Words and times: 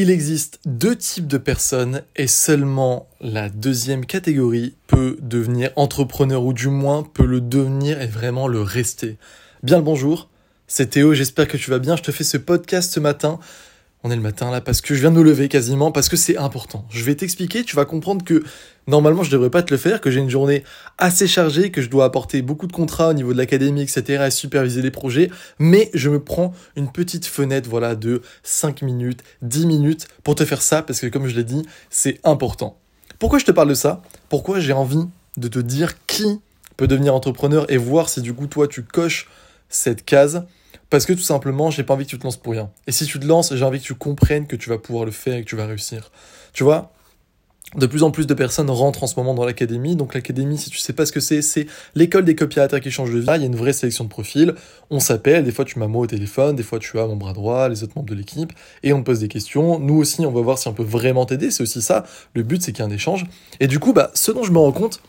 Il 0.00 0.10
existe 0.10 0.60
deux 0.64 0.94
types 0.94 1.26
de 1.26 1.38
personnes 1.38 2.02
et 2.14 2.28
seulement 2.28 3.08
la 3.20 3.48
deuxième 3.48 4.06
catégorie 4.06 4.76
peut 4.86 5.18
devenir 5.20 5.72
entrepreneur 5.74 6.44
ou 6.44 6.52
du 6.52 6.68
moins 6.68 7.02
peut 7.02 7.26
le 7.26 7.40
devenir 7.40 8.00
et 8.00 8.06
vraiment 8.06 8.46
le 8.46 8.62
rester. 8.62 9.16
Bien 9.64 9.78
le 9.78 9.82
bonjour, 9.82 10.30
c'est 10.68 10.90
Théo, 10.90 11.14
j'espère 11.14 11.48
que 11.48 11.56
tu 11.56 11.72
vas 11.72 11.80
bien. 11.80 11.96
Je 11.96 12.04
te 12.04 12.12
fais 12.12 12.22
ce 12.22 12.36
podcast 12.36 12.92
ce 12.92 13.00
matin 13.00 13.40
on 14.04 14.10
est 14.10 14.16
le 14.16 14.22
matin 14.22 14.50
là 14.50 14.60
parce 14.60 14.80
que 14.80 14.94
je 14.94 15.00
viens 15.00 15.10
de 15.10 15.16
me 15.16 15.22
lever 15.22 15.48
quasiment, 15.48 15.90
parce 15.90 16.08
que 16.08 16.16
c'est 16.16 16.36
important. 16.36 16.84
Je 16.90 17.02
vais 17.02 17.14
t'expliquer, 17.14 17.64
tu 17.64 17.74
vas 17.74 17.84
comprendre 17.84 18.24
que 18.24 18.44
normalement 18.86 19.22
je 19.22 19.30
devrais 19.30 19.50
pas 19.50 19.62
te 19.62 19.72
le 19.72 19.78
faire, 19.78 20.00
que 20.00 20.10
j'ai 20.10 20.20
une 20.20 20.30
journée 20.30 20.62
assez 20.98 21.26
chargée, 21.26 21.70
que 21.70 21.82
je 21.82 21.90
dois 21.90 22.04
apporter 22.04 22.42
beaucoup 22.42 22.66
de 22.66 22.72
contrats 22.72 23.08
au 23.08 23.12
niveau 23.12 23.32
de 23.32 23.38
l'académie, 23.38 23.82
etc. 23.82 24.24
et 24.26 24.30
superviser 24.30 24.82
les 24.82 24.90
projets, 24.90 25.30
mais 25.58 25.90
je 25.94 26.10
me 26.10 26.20
prends 26.20 26.54
une 26.76 26.90
petite 26.90 27.26
fenêtre, 27.26 27.68
voilà, 27.68 27.96
de 27.96 28.22
5 28.44 28.82
minutes, 28.82 29.22
10 29.42 29.66
minutes 29.66 30.08
pour 30.22 30.36
te 30.36 30.44
faire 30.44 30.62
ça, 30.62 30.82
parce 30.82 31.00
que 31.00 31.06
comme 31.06 31.26
je 31.26 31.34
l'ai 31.34 31.44
dit, 31.44 31.62
c'est 31.90 32.20
important. 32.24 32.78
Pourquoi 33.18 33.40
je 33.40 33.44
te 33.44 33.50
parle 33.50 33.68
de 33.68 33.74
ça? 33.74 34.02
Pourquoi 34.28 34.60
j'ai 34.60 34.72
envie 34.72 35.06
de 35.36 35.48
te 35.48 35.58
dire 35.58 35.94
qui 36.06 36.40
peut 36.76 36.86
devenir 36.86 37.14
entrepreneur 37.14 37.70
et 37.70 37.76
voir 37.76 38.08
si 38.08 38.22
du 38.22 38.32
coup 38.32 38.46
toi 38.46 38.68
tu 38.68 38.84
coches 38.84 39.28
cette 39.68 40.04
case? 40.04 40.44
Parce 40.90 41.06
que 41.06 41.12
tout 41.12 41.20
simplement, 41.20 41.70
j'ai 41.70 41.82
pas 41.82 41.94
envie 41.94 42.04
que 42.04 42.10
tu 42.10 42.18
te 42.18 42.24
lances 42.24 42.36
pour 42.36 42.52
rien. 42.52 42.70
Et 42.86 42.92
si 42.92 43.04
tu 43.06 43.18
te 43.18 43.26
lances, 43.26 43.54
j'ai 43.54 43.64
envie 43.64 43.80
que 43.80 43.84
tu 43.84 43.94
comprennes 43.94 44.46
que 44.46 44.56
tu 44.56 44.70
vas 44.70 44.78
pouvoir 44.78 45.04
le 45.04 45.10
faire 45.10 45.36
et 45.36 45.44
que 45.44 45.48
tu 45.48 45.56
vas 45.56 45.66
réussir. 45.66 46.10
Tu 46.52 46.64
vois, 46.64 46.92
de 47.76 47.84
plus 47.84 48.02
en 48.02 48.10
plus 48.10 48.26
de 48.26 48.32
personnes 48.32 48.70
rentrent 48.70 49.02
en 49.02 49.06
ce 49.06 49.14
moment 49.16 49.34
dans 49.34 49.44
l'académie. 49.44 49.94
Donc 49.94 50.14
l'académie, 50.14 50.56
si 50.56 50.70
tu 50.70 50.78
sais 50.78 50.94
pas 50.94 51.04
ce 51.04 51.12
que 51.12 51.20
c'est, 51.20 51.42
c'est 51.42 51.66
l'école 51.94 52.24
des 52.24 52.34
copywriters 52.34 52.80
qui 52.80 52.90
changent 52.90 53.12
de 53.12 53.18
vie. 53.18 53.26
Il 53.34 53.40
y 53.40 53.44
a 53.44 53.46
une 53.46 53.56
vraie 53.56 53.74
sélection 53.74 54.04
de 54.04 54.08
profils. 54.08 54.54
On 54.88 55.00
s'appelle, 55.00 55.44
des 55.44 55.52
fois 55.52 55.66
tu 55.66 55.78
m'as 55.78 55.86
moi 55.86 56.02
au 56.02 56.06
téléphone, 56.06 56.56
des 56.56 56.62
fois 56.62 56.78
tu 56.78 56.98
as 56.98 57.06
mon 57.06 57.16
bras 57.16 57.34
droit, 57.34 57.68
les 57.68 57.82
autres 57.82 57.92
membres 57.96 58.08
de 58.08 58.14
l'équipe, 58.14 58.52
et 58.82 58.94
on 58.94 59.00
te 59.00 59.06
pose 59.06 59.20
des 59.20 59.28
questions. 59.28 59.78
Nous 59.78 59.96
aussi, 59.96 60.24
on 60.24 60.32
va 60.32 60.40
voir 60.40 60.58
si 60.58 60.68
on 60.68 60.72
peut 60.72 60.82
vraiment 60.82 61.26
t'aider. 61.26 61.50
C'est 61.50 61.62
aussi 61.62 61.82
ça. 61.82 62.04
Le 62.34 62.42
but, 62.42 62.62
c'est 62.62 62.72
qu'il 62.72 62.82
y 62.82 62.88
ait 62.88 62.90
un 62.90 62.94
échange. 62.94 63.26
Et 63.60 63.66
du 63.66 63.78
coup, 63.78 63.92
bah, 63.92 64.10
ce 64.14 64.32
dont 64.32 64.44
je 64.44 64.52
me 64.52 64.58
rends 64.58 64.72
compte, 64.72 65.02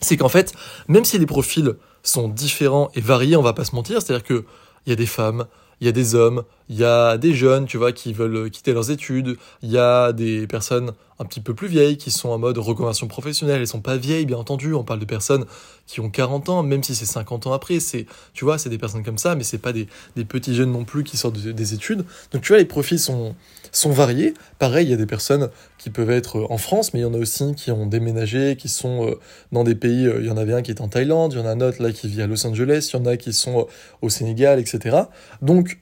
c'est 0.00 0.16
qu'en 0.16 0.30
fait, 0.30 0.54
même 0.88 1.04
si 1.04 1.18
les 1.18 1.26
profils 1.26 1.74
sont 2.02 2.28
différents 2.28 2.90
et 2.94 3.00
variés, 3.00 3.36
on 3.36 3.42
va 3.42 3.52
pas 3.52 3.64
se 3.64 3.74
mentir, 3.74 4.00
c'est-à-dire 4.00 4.24
que 4.24 4.44
il 4.86 4.90
y 4.90 4.92
a 4.92 4.96
des 4.96 5.06
femmes, 5.06 5.46
il 5.80 5.86
y 5.86 5.88
a 5.88 5.92
des 5.92 6.14
hommes, 6.14 6.44
il 6.68 6.76
y 6.76 6.84
a 6.84 7.18
des 7.18 7.34
jeunes, 7.34 7.66
tu 7.66 7.76
vois, 7.76 7.92
qui 7.92 8.12
veulent 8.12 8.50
quitter 8.50 8.72
leurs 8.72 8.90
études, 8.90 9.36
il 9.62 9.70
y 9.70 9.78
a 9.78 10.12
des 10.12 10.46
personnes 10.46 10.92
un 11.18 11.24
petit 11.24 11.40
peu 11.40 11.54
plus 11.54 11.68
vieilles 11.68 11.96
qui 11.96 12.10
sont 12.10 12.30
en 12.30 12.38
mode 12.38 12.58
reconversion 12.58 13.06
professionnelle, 13.06 13.60
elles 13.60 13.68
sont 13.68 13.80
pas 13.80 13.96
vieilles 13.96 14.26
bien 14.26 14.38
entendu, 14.38 14.74
on 14.74 14.82
parle 14.82 14.98
de 14.98 15.04
personnes 15.04 15.44
qui 15.86 16.00
ont 16.00 16.10
40 16.10 16.48
ans, 16.48 16.62
même 16.62 16.82
si 16.82 16.94
c'est 16.94 17.04
50 17.04 17.46
ans 17.46 17.52
après, 17.52 17.78
c'est 17.80 18.06
tu 18.32 18.44
vois, 18.44 18.58
c'est 18.58 18.70
des 18.70 18.78
personnes 18.78 19.04
comme 19.04 19.18
ça, 19.18 19.34
mais 19.34 19.44
c'est 19.44 19.58
pas 19.58 19.72
des, 19.72 19.86
petits 20.24 20.54
jeunes 20.54 20.72
non 20.72 20.84
plus 20.84 21.04
qui 21.04 21.16
sortent 21.16 21.38
des 21.38 21.74
études. 21.74 22.04
Donc 22.32 22.42
tu 22.42 22.48
vois, 22.48 22.58
les 22.58 22.64
profils 22.64 22.98
sont 22.98 23.34
sont 23.76 23.90
variés. 23.90 24.34
Pareil, 24.58 24.86
il 24.86 24.90
y 24.90 24.94
a 24.94 24.96
des 24.96 25.06
personnes 25.06 25.50
qui 25.78 25.90
peuvent 25.90 26.10
être 26.10 26.46
en 26.50 26.58
France, 26.58 26.94
mais 26.94 27.00
il 27.00 27.02
y 27.02 27.06
en 27.06 27.14
a 27.14 27.18
aussi 27.18 27.54
qui 27.54 27.70
ont 27.70 27.86
déménagé, 27.86 28.56
qui 28.56 28.68
sont 28.68 29.08
euh, 29.08 29.14
dans 29.52 29.64
des 29.64 29.74
pays, 29.74 30.06
euh, 30.06 30.20
il 30.20 30.26
y 30.26 30.30
en 30.30 30.36
avait 30.36 30.54
un 30.54 30.62
qui 30.62 30.70
est 30.70 30.80
en 30.80 30.88
Thaïlande, 30.88 31.32
il 31.32 31.38
y 31.38 31.42
en 31.42 31.46
a 31.46 31.50
un 31.50 31.60
autre 31.60 31.82
là 31.82 31.92
qui 31.92 32.08
vit 32.08 32.22
à 32.22 32.26
Los 32.26 32.46
Angeles, 32.46 32.90
il 32.92 32.96
y 32.96 33.00
en 33.00 33.06
a 33.06 33.16
qui 33.16 33.32
sont 33.32 33.60
euh, 33.60 33.64
au 34.02 34.08
Sénégal, 34.08 34.58
etc. 34.60 34.96
Donc 35.42 35.78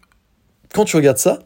quand 0.73 0.85
tu 0.85 0.97
regardes 0.97 1.19
ça, 1.19 1.41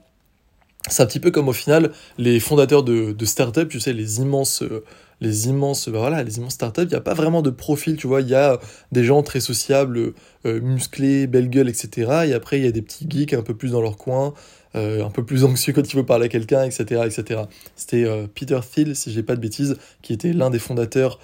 c'est 0.89 1.03
un 1.03 1.07
petit 1.07 1.21
peu 1.21 1.31
comme 1.31 1.49
au 1.49 1.53
final 1.53 1.93
les 2.19 2.41
fondateurs 2.41 2.83
de, 2.83 3.13
de 3.13 3.25
start-up, 3.25 3.69
tu 3.69 3.81
sais, 3.81 3.93
les 3.93 4.21
immenses, 4.21 4.63
euh, 4.63 4.85
les 5.21 5.49
immenses, 5.49 5.89
bah 5.89 5.99
voilà, 5.99 6.23
les 6.23 6.39
immenses 6.39 6.55
start-up, 6.55 6.87
il 6.89 6.93
n'y 6.93 6.97
a 6.97 7.01
pas 7.01 7.15
vraiment 7.15 7.43
de 7.43 7.51
profil, 7.51 7.97
tu 7.97 8.07
vois, 8.07 8.21
il 8.21 8.29
y 8.29 8.35
a 8.35 8.61
des 8.93 9.05
gens 9.05 9.23
très 9.23 9.41
sociables, 9.41 10.13
euh, 10.45 10.61
musclés, 10.61 11.27
belle 11.27 11.49
gueule, 11.49 11.69
etc. 11.69 12.27
Et 12.27 12.35
après, 12.35 12.59
il 12.59 12.65
y 12.65 12.69
a 12.69 12.73
des 12.73 12.83
petits 12.83 13.07
geeks 13.09 13.33
un 13.33 13.43
peu 13.43 13.55
plus 13.55 13.73
dans 13.73 13.81
leur 13.81 13.97
coin, 13.97 14.35
euh, 14.77 15.05
un 15.05 15.11
peu 15.11 15.25
plus 15.25 15.45
anxieux 15.45 15.73
quand 15.73 15.91
il 15.91 15.97
veut 15.97 16.07
parler 16.07 16.27
à 16.27 16.29
quelqu'un, 16.29 16.63
etc., 16.65 17.03
etc. 17.05 17.43
C'était 17.75 18.07
Peter 18.35 18.61
Thiel, 18.71 18.95
si 18.95 19.11
j'ai 19.11 19.23
pas 19.23 19.35
de 19.35 19.41
bêtises, 19.41 19.77
qui 20.03 20.13
était 20.13 20.33
l'un 20.33 20.51
des 20.51 20.59
fondateurs 20.59 21.19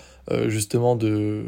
justement 0.47 0.97
de, 0.97 1.45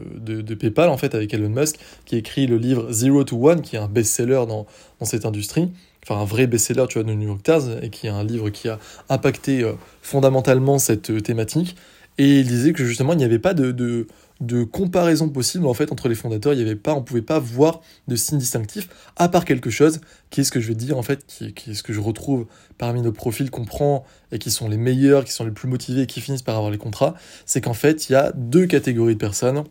PayPal, 0.59 0.91
en 0.91 0.99
fait, 0.99 1.15
avec 1.15 1.33
Elon 1.33 1.49
Musk, 1.49 1.77
qui 2.05 2.17
écrit 2.17 2.47
le 2.47 2.59
livre 2.59 2.93
Zero 2.93 3.25
to 3.25 3.49
One, 3.49 3.63
qui 3.63 3.77
est 3.77 3.79
un 3.79 3.89
best-seller 3.89 4.45
dans 4.47 4.67
cette 5.03 5.25
industrie 5.25 5.71
enfin 6.07 6.21
un 6.21 6.25
vrai 6.25 6.47
best-seller 6.47 6.87
tu 6.89 6.99
vois, 6.99 7.05
de 7.05 7.15
New 7.15 7.29
York 7.29 7.43
Times, 7.43 7.79
et 7.83 7.91
qui 7.91 8.07
est 8.07 8.11
un 8.11 8.25
livre 8.25 8.51
qui 8.51 8.69
a 8.69 8.79
impacté 9.09 9.63
euh, 9.63 9.73
fondamentalement 10.03 10.79
cette 10.79 11.11
euh, 11.11 11.21
thématique. 11.21 11.77
Et 12.19 12.41
il 12.41 12.47
disait 12.47 12.73
que 12.73 12.85
justement, 12.85 13.13
il 13.13 13.19
n'y 13.19 13.25
avait 13.25 13.41
pas 13.41 13.55
de, 13.55 13.73
de, 13.73 14.65
comparaison 14.65 15.29
possible 15.29 15.67
en 15.67 15.75
fait 15.75 15.91
entre 15.91 16.09
les 16.09 16.15
fondateurs. 16.15 16.53
Il 16.53 16.61
y 16.61 16.63
avait 16.63 16.77
pas, 16.77 16.95
on 16.95 17.03
pouvait 17.03 17.23
pas 17.23 17.41
voir 17.41 17.81
de 18.07 18.15
signe 18.15 18.39
distinctif, 18.39 18.89
à 19.17 19.29
part 19.29 19.45
quelque 19.45 19.71
chose, 19.71 20.01
qui 20.31 20.41
est 20.41 20.45
ce 20.45 20.53
que 20.53 20.61
je 20.61 20.69
vais 20.69 20.77
dire 20.77 20.97
en 20.97 21.03
fait, 21.03 21.27
qui, 21.27 21.53
qui 21.55 21.73
est 21.73 21.75
ce 21.75 21.83
que 21.83 21.93
je 21.93 22.01
retrouve 22.01 22.47
parmi 22.79 23.03
nos 23.03 23.11
profils 23.11 23.51
qu'on 23.51 23.65
prend 23.65 24.05
et 24.31 24.39
qui 24.39 24.53
sont 24.53 24.69
les 24.69 24.77
meilleurs, 24.77 25.25
qui 25.25 25.33
sont 25.33 25.45
les 25.45 25.51
plus 25.51 25.69
motivés 25.69 26.03
et 26.03 26.07
qui 26.07 26.21
finissent 26.21 26.43
par 26.43 26.57
avoir 26.57 26.71
les 26.71 26.79
contrats. 26.79 27.15
C'est 27.47 27.61
qu'en 27.61 27.75
fait, 27.75 28.09
il 28.09 28.13
y 28.13 28.17
a 28.17 28.31
deux 28.37 28.67
catégories 28.67 29.15
de 29.15 29.21
personnes. 29.21 29.65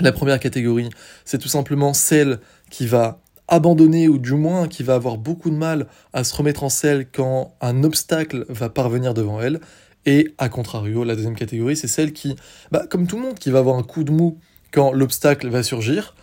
La 0.00 0.12
première 0.12 0.40
catégorie, 0.40 0.90
c'est 1.24 1.38
tout 1.38 1.48
simplement 1.48 1.94
celle 1.94 2.40
qui 2.68 2.86
va 2.86 3.20
abandonné 3.48 4.08
ou 4.08 4.18
du 4.18 4.34
moins 4.34 4.68
qui 4.68 4.82
va 4.82 4.94
avoir 4.94 5.18
beaucoup 5.18 5.50
de 5.50 5.56
mal 5.56 5.86
à 6.12 6.24
se 6.24 6.34
remettre 6.34 6.64
en 6.64 6.68
selle 6.68 7.06
quand 7.10 7.54
un 7.60 7.84
obstacle 7.84 8.46
va 8.48 8.68
parvenir 8.68 9.14
devant 9.14 9.40
elle. 9.40 9.60
Et 10.06 10.34
à 10.38 10.48
contrario, 10.48 11.04
la 11.04 11.16
deuxième 11.16 11.34
catégorie, 11.34 11.76
c'est 11.76 11.88
celle 11.88 12.12
qui, 12.12 12.36
bah, 12.70 12.86
comme 12.88 13.06
tout 13.06 13.16
le 13.16 13.22
monde, 13.22 13.38
qui 13.38 13.50
va 13.50 13.58
avoir 13.58 13.76
un 13.76 13.82
coup 13.82 14.04
de 14.04 14.12
mou 14.12 14.38
quand 14.70 14.92
l'obstacle 14.92 15.48
va 15.48 15.62
surgir, 15.62 16.14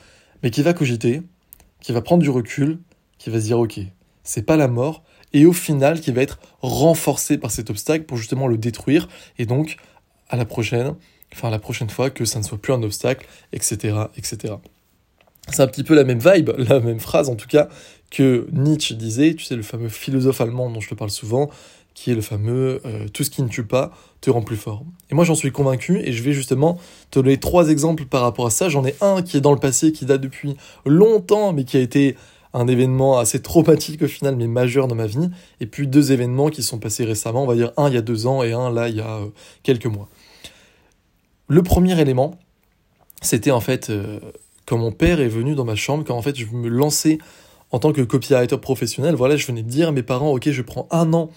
mais 0.44 0.52
qui 0.52 0.62
va 0.62 0.74
cogiter, 0.74 1.22
qui 1.80 1.92
va 1.92 2.02
prendre 2.02 2.22
du 2.22 2.30
recul, 2.30 2.80
qui 3.18 3.30
va 3.30 3.40
se 3.40 3.46
dire 3.46 3.60
ok, 3.60 3.80
c'est 4.24 4.44
pas 4.44 4.58
la 4.58 4.68
mort, 4.68 5.04
et 5.34 5.46
au 5.46 5.54
final 5.54 6.00
qui 6.02 6.12
va 6.12 6.22
être 6.22 6.40
renforcé 6.62 7.38
par 7.38 7.52
cet 7.52 7.70
obstacle 7.70 8.06
pour 8.06 8.18
justement 8.18 8.48
le 8.48 8.58
détruire, 8.58 9.08
et 9.38 9.46
donc 9.46 9.78
à 10.30 10.36
la 10.38 10.46
prochaine, 10.46 10.96
enfin 11.34 11.50
la 11.50 11.60
prochaine 11.60 11.90
fois 11.90 12.10
que 12.10 12.26
ça 12.26 12.40
ne 12.40 12.44
soit 12.44 12.58
plus 12.58 12.74
un 12.74 12.84
obstacle, 12.84 13.28
etc., 13.54 13.96
etc. 14.18 14.56
C'est 15.52 15.62
un 15.62 15.68
petit 15.68 15.84
peu 15.84 15.96
la 15.96 16.04
même 16.04 16.20
vibe, 16.20 16.52
la 16.58 16.80
même 16.80 17.00
phrase 17.00 17.30
en 17.30 17.36
tout 17.36 17.48
cas, 17.48 17.70
que 18.10 18.48
Nietzsche 18.52 18.96
disait, 18.96 19.34
tu 19.36 19.46
sais, 19.46 19.56
le 19.56 19.64
fameux 19.64 19.90
philosophe 19.90 20.42
allemand 20.42 20.70
dont 20.70 20.80
je 20.80 20.90
te 20.90 20.96
parle 20.96 21.12
souvent, 21.12 21.50
qui 21.94 22.12
est 22.12 22.16
le 22.16 22.22
fameux 22.22 22.82
euh, 22.86 23.08
Tout 23.10 23.24
ce 23.24 23.30
qui 23.30 23.44
ne 23.44 23.50
tue 23.50 23.66
pas 23.66 23.92
te 24.22 24.30
rend 24.30 24.42
plus 24.42 24.56
fort. 24.56 24.84
Et 25.10 25.16
moi 25.16 25.26
j'en 25.26 25.36
suis 25.36 25.52
convaincu 25.52 26.00
et 26.00 26.14
je 26.14 26.24
vais 26.24 26.32
justement 26.32 26.78
te 27.10 27.20
donner 27.20 27.38
trois 27.38 27.70
exemples 27.70 28.06
par 28.06 28.22
rapport 28.22 28.46
à 28.46 28.50
ça. 28.50 28.70
J'en 28.70 28.86
ai 28.86 28.96
un 29.02 29.22
qui 29.22 29.38
est 29.38 29.42
dans 29.42 29.52
le 29.52 29.60
passé, 29.60 29.92
qui 29.92 30.06
date 30.06 30.22
depuis 30.22 30.56
longtemps, 30.86 31.54
mais 31.54 31.64
qui 31.64 31.78
a 31.78 31.80
été 31.80 32.16
un 32.54 32.68
événement 32.68 33.18
assez 33.18 33.42
traumatique 33.42 34.02
au 34.02 34.08
final, 34.08 34.36
mais 34.36 34.48
majeur 34.48 34.88
dans 34.88 34.96
ma 34.96 35.08
vie. 35.08 35.30
Et 35.60 35.66
puis 35.66 35.88
deux 35.88 36.12
événements 36.12 36.50
qui 36.50 36.64
sont 36.64 36.80
passés 36.80 37.06
récemment, 37.06 37.44
on 37.44 37.48
va 37.48 37.56
dire 37.56 37.72
un 37.78 37.90
il 37.90 37.96
y 37.96 37.98
a 37.98 38.02
deux 38.02 38.28
ans 38.28 38.44
et 38.44 38.54
un 38.54 38.72
là 38.72 38.90
il 38.90 38.96
y 38.96 39.02
a 39.02 39.18
euh, 39.18 39.28
quelques 39.64 39.86
mois. 39.86 40.08
Le 41.48 41.64
premier 41.64 42.00
élément, 42.00 42.40
c'était 43.22 43.52
en 43.52 43.60
fait 43.60 43.90
euh, 43.90 44.20
quand 44.66 44.78
mon 44.78 44.92
père 44.92 45.20
est 45.20 45.28
venu 45.28 45.56
dans 45.56 45.66
ma 45.66 45.76
chambre, 45.76 46.04
quand 46.06 46.16
en 46.16 46.22
fait 46.22 46.36
je 46.36 46.46
me 46.48 46.70
lançais 46.70 47.18
en 47.72 47.80
tant 47.80 47.94
que 47.94 48.02
copywriter 48.02 48.58
professionnel, 48.58 49.16
voilà, 49.16 49.36
je 49.36 49.46
venais 49.48 49.64
de 49.64 49.70
dire 49.70 49.90
à 49.90 49.92
mes 49.92 50.04
parents, 50.04 50.32
ok, 50.32 50.50
je 50.50 50.62
prends 50.62 50.88
un 50.92 51.14
an 51.14 51.32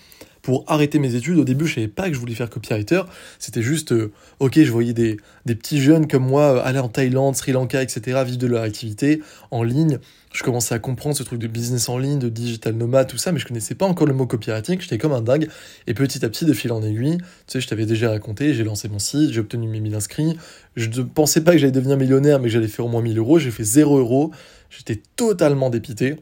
pour 0.45 0.63
arrêter 0.67 0.99
mes 0.99 1.15
études. 1.15 1.39
Au 1.39 1.45
début, 1.45 1.67
je 1.67 1.77
savais 1.77 1.89
pas 1.89 2.09
que 2.09 2.15
je 2.15 2.21
voulais 2.21 2.35
faire 2.35 2.51
copywriter. 2.51 3.01
C'était 3.39 3.63
juste, 3.63 3.93
euh, 3.93 4.13
ok, 4.41 4.61
je 4.63 4.71
voyais 4.71 4.93
des, 4.93 5.17
des, 5.47 5.55
petits 5.55 5.81
jeunes 5.81 6.07
comme 6.07 6.27
moi 6.27 6.43
euh, 6.43 6.63
aller 6.63 6.79
en 6.79 6.89
Thaïlande, 6.89 7.35
Sri 7.35 7.53
Lanka, 7.53 7.83
etc., 7.83 8.23
vivre 8.27 8.37
de 8.37 8.47
leur 8.47 8.63
activité 8.63 9.23
en 9.51 9.63
ligne. 9.63 9.99
Je 10.35 10.43
commençais 10.43 10.75
à 10.75 10.79
comprendre 10.79 11.17
ce 11.17 11.23
truc 11.23 11.39
de 11.39 11.47
business 11.47 11.89
en 11.89 11.97
ligne, 11.97 12.19
de 12.19 12.29
digital 12.29 12.75
nomade, 12.75 13.07
tout 13.07 13.17
ça, 13.17 13.33
mais 13.33 13.39
je 13.39 13.47
connaissais 13.47 13.75
pas 13.75 13.87
encore 13.87 14.07
le 14.07 14.13
mot 14.13 14.27
copywriting. 14.27 14.79
J'étais 14.81 14.99
comme 14.99 15.13
un 15.13 15.23
dingue. 15.23 15.49
Et 15.87 15.95
petit 15.95 16.23
à 16.25 16.29
petit, 16.29 16.45
de 16.45 16.53
fil 16.53 16.73
en 16.73 16.83
aiguille, 16.83 17.17
tu 17.19 17.25
sais, 17.47 17.61
je 17.61 17.69
t'avais 17.69 17.87
déjà 17.87 18.11
raconté, 18.11 18.53
j'ai 18.53 18.65
lancé 18.65 18.89
mon 18.91 18.99
site, 18.99 19.33
j'ai 19.33 19.41
obtenu 19.41 19.67
mes 19.67 19.81
1000 19.81 19.95
inscrits. 19.95 20.37
Je 20.77 20.89
ne 20.89 21.05
pensais 21.05 21.43
pas 21.43 21.53
que 21.53 21.59
j'allais 21.59 21.73
devenir 21.73 21.97
millionnaire, 21.97 22.39
mais 22.39 22.49
que 22.49 22.53
j'allais 22.53 22.69
faire 22.69 22.85
au 22.85 22.89
moins 22.89 23.01
1000 23.01 23.17
euros. 23.17 23.39
J'ai 23.39 23.51
fait 23.51 23.65
0 23.65 23.97
euros. 23.97 24.31
J'étais 24.77 25.03
totalement 25.17 25.71
dépité. 25.71 26.17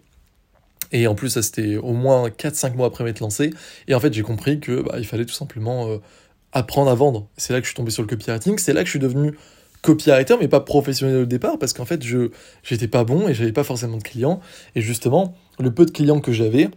Et 0.93 1.07
en 1.07 1.15
plus, 1.15 1.31
ça 1.31 1.43
c'était 1.43 1.77
au 1.77 1.93
moins 1.93 2.29
4-5 2.29 2.75
mois 2.75 2.87
après 2.87 3.05
m'être 3.05 3.21
lancé. 3.21 3.51
Et 3.89 3.95
en 3.95 4.01
fait, 4.01 4.13
j'ai 4.13 4.23
compris 4.23 4.61
que 4.61 4.83
bah, 4.83 4.97
il 4.99 5.07
fallait 5.07 5.25
tout 5.25 5.35
simplement 5.35 5.89
euh, 5.89 5.99
apprendre 6.53 6.91
à 6.91 6.95
vendre. 6.95 7.29
C'est 7.37 7.53
là 7.53 7.61
que 7.61 7.65
je 7.65 7.71
suis 7.71 7.77
tombé 7.77 7.91
sur 7.91 8.03
le 8.03 8.09
copywriting. 8.09 8.59
C'est 8.59 8.73
là 8.73 8.81
que 8.81 8.87
je 8.87 8.91
suis 8.91 8.99
devenu 8.99 9.35
copywriter, 9.81 10.37
mais 10.39 10.49
pas 10.49 10.61
professionnel 10.61 11.23
au 11.23 11.27
départ, 11.27 11.59
parce 11.59 11.73
qu'en 11.73 11.85
fait, 11.85 12.03
je 12.03 12.31
j'étais 12.63 12.89
pas 12.89 13.05
bon 13.05 13.29
et 13.29 13.35
j'avais 13.35 13.53
pas 13.53 13.65
forcément 13.65 13.97
de 13.97 14.03
clients. 14.03 14.41
Et 14.75 14.81
justement, 14.81 15.35
le 15.59 15.73
peu 15.73 15.85
de 15.85 15.91
clients 15.91 16.21
que 16.21 16.33
j'avais, 16.33 16.69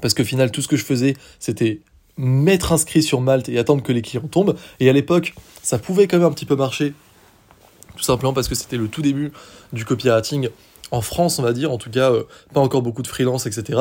parce 0.00 0.14
qu'au 0.14 0.24
final, 0.24 0.50
tout 0.50 0.62
ce 0.62 0.68
que 0.68 0.76
je 0.76 0.84
faisais, 0.84 1.14
c'était 1.38 1.80
m'être 2.16 2.72
inscrit 2.72 3.02
sur 3.02 3.20
Malte 3.20 3.48
et 3.48 3.58
attendre 3.58 3.82
que 3.82 3.92
les 3.92 4.02
clients 4.02 4.28
tombent. 4.30 4.56
Et 4.80 4.88
à 4.88 4.92
l'époque, 4.92 5.34
ça 5.62 5.78
pouvait 5.78 6.06
quand 6.06 6.18
même 6.18 6.26
un 6.26 6.32
petit 6.32 6.46
peu 6.46 6.56
marcher, 6.56 6.94
tout 7.96 8.02
simplement 8.02 8.32
parce 8.32 8.48
que 8.48 8.54
c'était 8.54 8.76
le 8.76 8.88
tout 8.88 9.02
début 9.02 9.32
du 9.72 9.84
copywriting 9.84 10.48
en 10.92 11.00
France, 11.00 11.38
on 11.38 11.42
va 11.42 11.52
dire, 11.52 11.72
en 11.72 11.78
tout 11.78 11.90
cas, 11.90 12.12
euh, 12.12 12.24
pas 12.52 12.60
encore 12.60 12.82
beaucoup 12.82 13.02
de 13.02 13.08
freelance, 13.08 13.46
etc. 13.46 13.80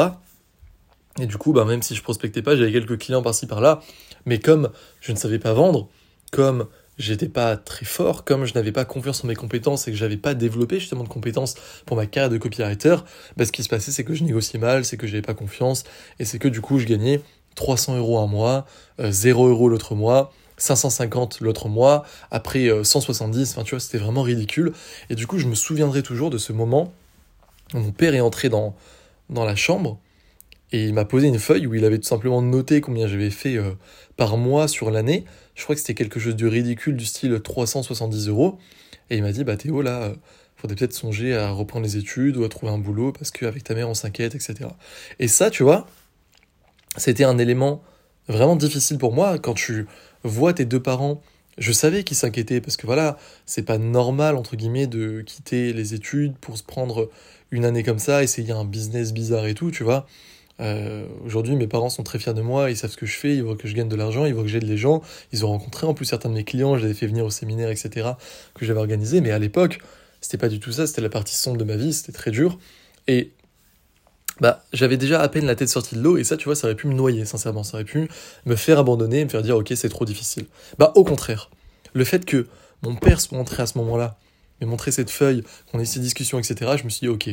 Et 1.19 1.27
du 1.27 1.37
coup, 1.37 1.51
bah, 1.51 1.65
même 1.65 1.83
si 1.83 1.93
je 1.93 2.01
prospectais 2.01 2.41
pas, 2.41 2.55
j'avais 2.55 2.71
quelques 2.71 2.97
clients 2.97 3.21
par-ci 3.21 3.45
par-là. 3.45 3.81
Mais 4.25 4.39
comme 4.39 4.71
je 5.01 5.11
ne 5.11 5.17
savais 5.17 5.37
pas 5.37 5.51
vendre, 5.51 5.89
comme 6.31 6.67
j'étais 6.97 7.27
pas 7.27 7.57
très 7.57 7.85
fort, 7.85 8.23
comme 8.23 8.45
je 8.45 8.53
n'avais 8.53 8.71
pas 8.71 8.85
confiance 8.85 9.25
en 9.25 9.27
mes 9.27 9.35
compétences 9.35 9.87
et 9.87 9.91
que 9.91 9.97
j'avais 9.97 10.15
pas 10.15 10.33
développé 10.33 10.79
justement 10.79 11.03
de 11.03 11.09
compétences 11.09 11.55
pour 11.85 11.97
ma 11.97 12.05
carrière 12.05 12.29
de 12.29 12.37
copywriter, 12.37 12.95
bah, 13.35 13.45
ce 13.45 13.51
qui 13.51 13.63
se 13.63 13.69
passait, 13.69 13.91
c'est 13.91 14.05
que 14.05 14.13
je 14.13 14.23
négociais 14.23 14.59
mal, 14.59 14.85
c'est 14.85 14.95
que 14.95 15.05
j'avais 15.05 15.21
pas 15.21 15.33
confiance, 15.33 15.83
et 16.17 16.23
c'est 16.23 16.39
que 16.39 16.47
du 16.47 16.61
coup, 16.61 16.79
je 16.79 16.85
gagnais 16.85 17.21
300 17.55 17.97
euros 17.97 18.19
un 18.19 18.27
mois, 18.27 18.65
0 18.99 19.49
euros 19.49 19.67
l'autre 19.67 19.95
mois, 19.95 20.31
550 20.55 21.41
l'autre 21.41 21.67
mois, 21.67 22.05
après 22.29 22.69
170, 22.83 23.51
enfin 23.51 23.63
tu 23.63 23.71
vois, 23.71 23.81
c'était 23.81 23.97
vraiment 23.97 24.21
ridicule. 24.21 24.71
Et 25.09 25.15
du 25.15 25.27
coup, 25.27 25.39
je 25.39 25.47
me 25.47 25.55
souviendrai 25.55 26.03
toujours 26.03 26.29
de 26.29 26.37
ce 26.37 26.53
moment 26.53 26.93
mon 27.73 27.91
père 27.91 28.13
est 28.13 28.21
entré 28.21 28.49
dans, 28.49 28.75
la 29.29 29.55
chambre 29.55 29.99
et 30.71 30.85
il 30.85 30.93
m'a 30.93 31.05
posé 31.05 31.27
une 31.27 31.39
feuille 31.39 31.67
où 31.67 31.73
il 31.73 31.85
avait 31.85 31.97
tout 31.97 32.07
simplement 32.07 32.41
noté 32.41 32.81
combien 32.81 33.07
j'avais 33.07 33.29
fait 33.29 33.57
euh, 33.57 33.71
par 34.17 34.37
mois 34.37 34.67
sur 34.67 34.91
l'année. 34.91 35.25
Je 35.55 35.63
crois 35.63 35.75
que 35.75 35.81
c'était 35.81 35.93
quelque 35.93 36.19
chose 36.19 36.35
de 36.35 36.47
ridicule 36.47 36.95
du 36.95 37.05
style 37.05 37.39
370 37.41 38.27
euros. 38.29 38.57
Et 39.09 39.17
il 39.17 39.23
m'a 39.23 39.31
dit, 39.31 39.43
bah 39.43 39.57
Théo, 39.57 39.81
là, 39.81 40.03
euh, 40.03 40.15
faudrait 40.55 40.75
peut-être 40.75 40.93
songer 40.93 41.35
à 41.35 41.51
reprendre 41.51 41.85
les 41.85 41.97
études 41.97 42.37
ou 42.37 42.43
à 42.43 42.49
trouver 42.49 42.71
un 42.71 42.77
boulot 42.77 43.11
parce 43.11 43.31
qu'avec 43.31 43.63
ta 43.63 43.73
mère, 43.73 43.89
on 43.89 43.93
s'inquiète, 43.93 44.35
etc. 44.35 44.69
Et 45.19 45.27
ça, 45.27 45.49
tu 45.49 45.63
vois, 45.63 45.87
c'était 46.97 47.23
un 47.23 47.37
élément 47.37 47.83
vraiment 48.27 48.55
difficile 48.55 48.97
pour 48.97 49.13
moi 49.13 49.39
quand 49.39 49.53
tu 49.53 49.87
vois 50.23 50.53
tes 50.53 50.65
deux 50.65 50.81
parents. 50.81 51.21
Je 51.57 51.71
savais 51.71 52.03
qu'ils 52.03 52.17
s'inquiétaient 52.17 52.61
parce 52.61 52.77
que 52.77 52.85
voilà, 52.85 53.17
c'est 53.45 53.63
pas 53.63 53.77
normal, 53.77 54.35
entre 54.35 54.55
guillemets, 54.55 54.87
de 54.87 55.21
quitter 55.21 55.73
les 55.73 55.93
études 55.93 56.37
pour 56.37 56.57
se 56.57 56.63
prendre 56.63 57.09
une 57.51 57.65
année 57.65 57.83
comme 57.83 57.99
ça, 57.99 58.23
essayer 58.23 58.51
un 58.51 58.65
business 58.65 59.13
bizarre 59.13 59.45
et 59.45 59.53
tout, 59.53 59.71
tu 59.71 59.83
vois. 59.83 60.07
Euh, 60.59 61.05
aujourd'hui, 61.25 61.55
mes 61.55 61.67
parents 61.67 61.89
sont 61.89 62.03
très 62.03 62.19
fiers 62.19 62.33
de 62.33 62.41
moi, 62.41 62.69
ils 62.69 62.77
savent 62.77 62.91
ce 62.91 62.97
que 62.97 63.05
je 63.05 63.17
fais, 63.17 63.35
ils 63.35 63.43
voient 63.43 63.55
que 63.55 63.67
je 63.67 63.75
gagne 63.75 63.89
de 63.89 63.95
l'argent, 63.95 64.25
ils 64.25 64.33
voient 64.33 64.43
que 64.43 64.49
j'aide 64.49 64.63
les 64.63 64.77
gens. 64.77 65.01
Ils 65.33 65.45
ont 65.45 65.49
rencontré 65.49 65.87
en 65.87 65.93
plus 65.93 66.05
certains 66.05 66.29
de 66.29 66.35
mes 66.35 66.43
clients, 66.43 66.77
je 66.77 66.85
les 66.85 66.91
ai 66.91 66.93
fait 66.93 67.07
venir 67.07 67.25
au 67.25 67.29
séminaire, 67.29 67.69
etc., 67.69 68.11
que 68.53 68.65
j'avais 68.65 68.79
organisé. 68.79 69.21
Mais 69.21 69.31
à 69.31 69.39
l'époque, 69.39 69.79
c'était 70.21 70.37
pas 70.37 70.49
du 70.49 70.59
tout 70.59 70.71
ça, 70.71 70.85
c'était 70.87 71.01
la 71.01 71.09
partie 71.09 71.35
sombre 71.35 71.57
de 71.57 71.63
ma 71.63 71.75
vie, 71.75 71.93
c'était 71.93 72.11
très 72.11 72.31
dur. 72.31 72.59
Et 73.07 73.31
bah, 74.39 74.63
j'avais 74.71 74.97
déjà 74.97 75.21
à 75.21 75.27
peine 75.29 75.45
la 75.45 75.55
tête 75.55 75.69
sortie 75.69 75.95
de 75.95 76.01
l'eau, 76.01 76.17
et 76.17 76.23
ça, 76.23 76.37
tu 76.37 76.45
vois, 76.45 76.55
ça 76.55 76.67
aurait 76.67 76.75
pu 76.75 76.87
me 76.87 76.93
noyer, 76.93 77.25
sincèrement. 77.25 77.63
Ça 77.63 77.75
aurait 77.75 77.83
pu 77.83 78.07
me 78.45 78.55
faire 78.55 78.77
abandonner, 78.79 79.23
me 79.25 79.29
faire 79.29 79.41
dire, 79.41 79.57
ok, 79.57 79.73
c'est 79.75 79.89
trop 79.89 80.05
difficile. 80.05 80.45
Bah, 80.77 80.91
au 80.95 81.03
contraire, 81.03 81.49
le 81.93 82.05
fait 82.05 82.23
que 82.23 82.47
mon 82.83 82.95
père 82.95 83.19
soit 83.19 83.37
entré 83.37 83.63
à 83.63 83.65
ce 83.65 83.77
moment-là, 83.79 84.17
m'ait 84.61 84.67
montré 84.67 84.91
cette 84.91 85.09
feuille, 85.09 85.43
qu'on 85.71 85.79
ait 85.79 85.85
ces 85.85 85.99
discussions, 85.99 86.39
etc., 86.39 86.71
je 86.77 86.83
me 86.83 86.89
suis 86.89 87.01
dit, 87.01 87.09
ok, 87.09 87.29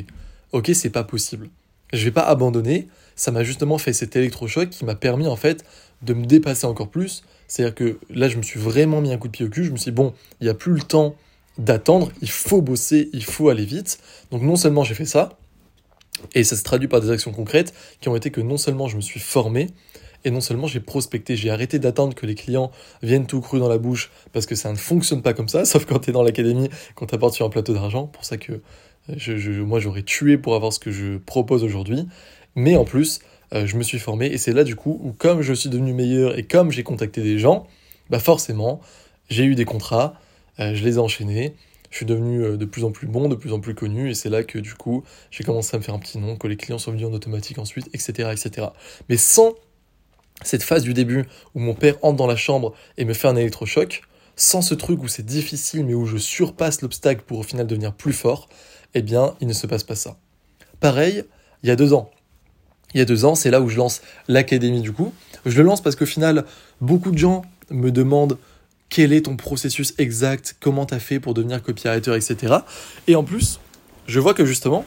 ok, 0.52 0.70
c'est 0.74 0.90
pas 0.90 1.04
possible. 1.04 1.48
Je 1.92 2.04
vais 2.04 2.10
pas 2.10 2.22
abandonner, 2.22 2.88
ça 3.16 3.30
m'a 3.30 3.44
justement 3.44 3.78
fait 3.78 3.92
cet 3.92 4.16
électrochoc 4.16 4.70
qui 4.70 4.84
m'a 4.84 4.94
permis 4.94 5.26
en 5.26 5.36
fait 5.36 5.64
de 6.02 6.14
me 6.14 6.26
dépasser 6.26 6.66
encore 6.66 6.88
plus. 6.88 7.22
C'est-à-dire 7.46 7.74
que 7.74 7.98
là, 8.10 8.28
je 8.28 8.36
me 8.36 8.42
suis 8.42 8.60
vraiment 8.60 9.00
mis 9.00 9.12
un 9.12 9.18
coup 9.18 9.28
de 9.28 9.32
pied 9.32 9.46
au 9.46 9.48
cul. 9.48 9.64
Je 9.64 9.70
me 9.70 9.76
suis 9.76 9.90
dit, 9.90 9.94
bon, 9.94 10.12
il 10.40 10.44
n'y 10.44 10.50
a 10.50 10.54
plus 10.54 10.72
le 10.72 10.82
temps 10.82 11.16
d'attendre, 11.56 12.12
il 12.22 12.30
faut 12.30 12.62
bosser, 12.62 13.10
il 13.12 13.24
faut 13.24 13.48
aller 13.48 13.64
vite. 13.64 13.98
Donc 14.30 14.42
non 14.42 14.56
seulement 14.56 14.84
j'ai 14.84 14.94
fait 14.94 15.06
ça, 15.06 15.38
et 16.34 16.44
ça 16.44 16.56
se 16.56 16.62
traduit 16.62 16.88
par 16.88 17.00
des 17.00 17.10
actions 17.10 17.32
concrètes 17.32 17.74
qui 18.00 18.08
ont 18.08 18.16
été 18.16 18.30
que 18.30 18.40
non 18.40 18.56
seulement 18.56 18.88
je 18.88 18.96
me 18.96 19.00
suis 19.00 19.20
formé, 19.20 19.68
et 20.24 20.30
non 20.30 20.40
seulement 20.40 20.66
j'ai 20.66 20.80
prospecté, 20.80 21.36
j'ai 21.36 21.50
arrêté 21.50 21.78
d'attendre 21.78 22.14
que 22.14 22.26
les 22.26 22.34
clients 22.34 22.70
viennent 23.02 23.26
tout 23.26 23.40
cru 23.40 23.58
dans 23.58 23.68
la 23.68 23.78
bouche, 23.78 24.10
parce 24.32 24.46
que 24.46 24.54
ça 24.54 24.70
ne 24.70 24.76
fonctionne 24.76 25.22
pas 25.22 25.34
comme 25.34 25.48
ça, 25.48 25.64
sauf 25.66 25.84
quand 25.84 26.00
tu 26.00 26.10
es 26.10 26.12
dans 26.12 26.22
l'académie, 26.22 26.68
quand 26.94 27.06
tu 27.06 27.14
apportes 27.14 27.34
sur 27.34 27.46
un 27.46 27.50
plateau 27.50 27.74
d'argent. 27.74 28.06
Pour 28.06 28.24
ça 28.24 28.36
que 28.36 28.60
je, 29.16 29.62
moi, 29.62 29.80
j'aurais 29.80 30.02
tué 30.02 30.38
pour 30.38 30.54
avoir 30.54 30.72
ce 30.72 30.78
que 30.78 30.90
je 30.90 31.16
propose 31.18 31.64
aujourd'hui. 31.64 32.06
Mais 32.54 32.76
en 32.76 32.84
plus, 32.84 33.20
euh, 33.54 33.66
je 33.66 33.76
me 33.76 33.82
suis 33.82 33.98
formé 33.98 34.26
et 34.26 34.38
c'est 34.38 34.52
là 34.52 34.64
du 34.64 34.76
coup 34.76 35.00
où 35.02 35.12
comme 35.12 35.40
je 35.40 35.52
suis 35.52 35.70
devenu 35.70 35.94
meilleur 35.94 36.38
et 36.38 36.44
comme 36.44 36.70
j'ai 36.70 36.82
contacté 36.82 37.22
des 37.22 37.38
gens, 37.38 37.66
bah 38.10 38.18
forcément, 38.18 38.80
j'ai 39.30 39.44
eu 39.44 39.54
des 39.54 39.64
contrats, 39.64 40.14
euh, 40.60 40.74
je 40.74 40.84
les 40.84 40.96
ai 40.96 40.98
enchaînés, 40.98 41.54
je 41.90 41.96
suis 41.96 42.06
devenu 42.06 42.42
euh, 42.42 42.56
de 42.56 42.64
plus 42.64 42.84
en 42.84 42.90
plus 42.90 43.06
bon, 43.06 43.28
de 43.28 43.34
plus 43.34 43.52
en 43.52 43.60
plus 43.60 43.74
connu 43.74 44.10
et 44.10 44.14
c'est 44.14 44.28
là 44.28 44.42
que 44.42 44.58
du 44.58 44.74
coup, 44.74 45.04
j'ai 45.30 45.44
commencé 45.44 45.74
à 45.74 45.78
me 45.78 45.84
faire 45.84 45.94
un 45.94 45.98
petit 45.98 46.18
nom, 46.18 46.36
que 46.36 46.46
les 46.46 46.56
clients 46.56 46.78
sont 46.78 46.92
venus 46.92 47.06
en 47.06 47.12
automatique 47.12 47.58
ensuite, 47.58 47.88
etc., 47.94 48.30
etc. 48.32 48.68
Mais 49.08 49.16
sans 49.16 49.54
cette 50.42 50.62
phase 50.62 50.82
du 50.82 50.94
début 50.94 51.26
où 51.54 51.60
mon 51.60 51.74
père 51.74 51.96
entre 52.02 52.16
dans 52.16 52.26
la 52.26 52.36
chambre 52.36 52.74
et 52.96 53.04
me 53.04 53.14
fait 53.14 53.28
un 53.28 53.36
électrochoc, 53.36 54.02
sans 54.36 54.62
ce 54.62 54.74
truc 54.74 55.02
où 55.02 55.08
c'est 55.08 55.26
difficile 55.26 55.84
mais 55.84 55.94
où 55.94 56.06
je 56.06 56.16
surpasse 56.16 56.82
l'obstacle 56.82 57.22
pour 57.26 57.38
au 57.38 57.42
final 57.42 57.66
devenir 57.66 57.92
plus 57.92 58.12
fort, 58.12 58.48
eh 58.94 59.02
bien, 59.02 59.34
il 59.40 59.48
ne 59.48 59.52
se 59.52 59.66
passe 59.66 59.84
pas 59.84 59.96
ça. 59.96 60.16
Pareil, 60.80 61.24
il 61.62 61.68
y 61.68 61.72
a 61.72 61.76
deux 61.76 61.92
ans, 61.92 62.10
il 62.94 62.98
y 62.98 63.00
a 63.00 63.04
deux 63.04 63.24
ans, 63.24 63.34
c'est 63.34 63.50
là 63.50 63.60
où 63.60 63.68
je 63.68 63.76
lance 63.76 64.00
l'académie 64.28 64.80
du 64.80 64.92
coup. 64.92 65.12
Je 65.44 65.56
le 65.58 65.64
lance 65.64 65.82
parce 65.82 65.96
qu'au 65.96 66.06
final, 66.06 66.44
beaucoup 66.80 67.10
de 67.10 67.18
gens 67.18 67.42
me 67.70 67.90
demandent 67.90 68.38
quel 68.88 69.12
est 69.12 69.22
ton 69.22 69.36
processus 69.36 69.92
exact, 69.98 70.56
comment 70.60 70.86
tu 70.86 70.94
as 70.94 71.00
fait 71.00 71.20
pour 71.20 71.34
devenir 71.34 71.62
copywriter, 71.62 72.14
etc. 72.14 72.56
Et 73.06 73.16
en 73.16 73.24
plus, 73.24 73.60
je 74.06 74.20
vois 74.20 74.32
que 74.32 74.46
justement, 74.46 74.84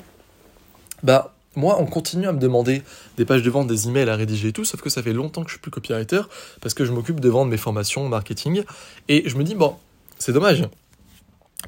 bah, 1.03 1.35
moi, 1.55 1.77
on 1.79 1.85
continue 1.85 2.27
à 2.27 2.31
me 2.31 2.39
demander 2.39 2.81
des 3.17 3.25
pages 3.25 3.43
de 3.43 3.49
vente, 3.49 3.67
des 3.67 3.87
emails 3.87 4.09
à 4.09 4.15
rédiger 4.15 4.49
et 4.49 4.53
tout, 4.53 4.63
sauf 4.63 4.81
que 4.81 4.89
ça 4.89 5.03
fait 5.03 5.13
longtemps 5.13 5.43
que 5.43 5.49
je 5.49 5.55
suis 5.55 5.61
plus 5.61 5.71
copywriter 5.71 6.21
parce 6.61 6.73
que 6.73 6.85
je 6.85 6.91
m'occupe 6.91 7.19
de 7.19 7.29
vendre 7.29 7.51
mes 7.51 7.57
formations 7.57 8.07
marketing. 8.07 8.63
Et 9.09 9.27
je 9.27 9.35
me 9.35 9.43
dis, 9.43 9.55
bon, 9.55 9.75
c'est 10.17 10.31
dommage. 10.31 10.67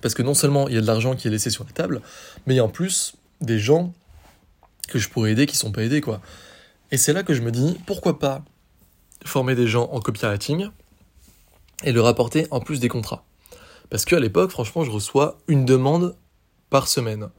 Parce 0.01 0.13
que 0.13 0.23
non 0.23 0.33
seulement 0.33 0.67
il 0.69 0.75
y 0.75 0.77
a 0.77 0.81
de 0.81 0.87
l'argent 0.87 1.15
qui 1.15 1.27
est 1.27 1.31
laissé 1.31 1.49
sur 1.49 1.65
la 1.65 1.71
table, 1.71 2.01
mais 2.45 2.53
il 2.53 2.57
y 2.57 2.59
a 2.61 2.63
en 2.63 2.69
plus 2.69 3.15
des 3.41 3.59
gens 3.59 3.93
que 4.87 4.99
je 4.99 5.09
pourrais 5.09 5.31
aider 5.31 5.45
qui 5.45 5.57
sont 5.57 5.71
pas 5.71 5.83
aidés, 5.83 6.01
quoi. 6.01 6.21
Et 6.91 6.97
c'est 6.97 7.13
là 7.13 7.23
que 7.23 7.33
je 7.33 7.41
me 7.41 7.51
dis, 7.51 7.77
pourquoi 7.85 8.19
pas 8.19 8.43
former 9.25 9.55
des 9.55 9.67
gens 9.67 9.89
en 9.91 9.99
copywriting 9.99 10.69
et 11.83 11.91
leur 11.91 12.07
apporter 12.07 12.47
en 12.51 12.59
plus 12.59 12.79
des 12.79 12.87
contrats? 12.87 13.25
Parce 13.89 14.05
qu'à 14.05 14.19
l'époque, 14.19 14.51
franchement, 14.51 14.83
je 14.83 14.91
reçois 14.91 15.37
une 15.47 15.65
demande 15.65 16.15
par 16.69 16.87
semaine. 16.87 17.29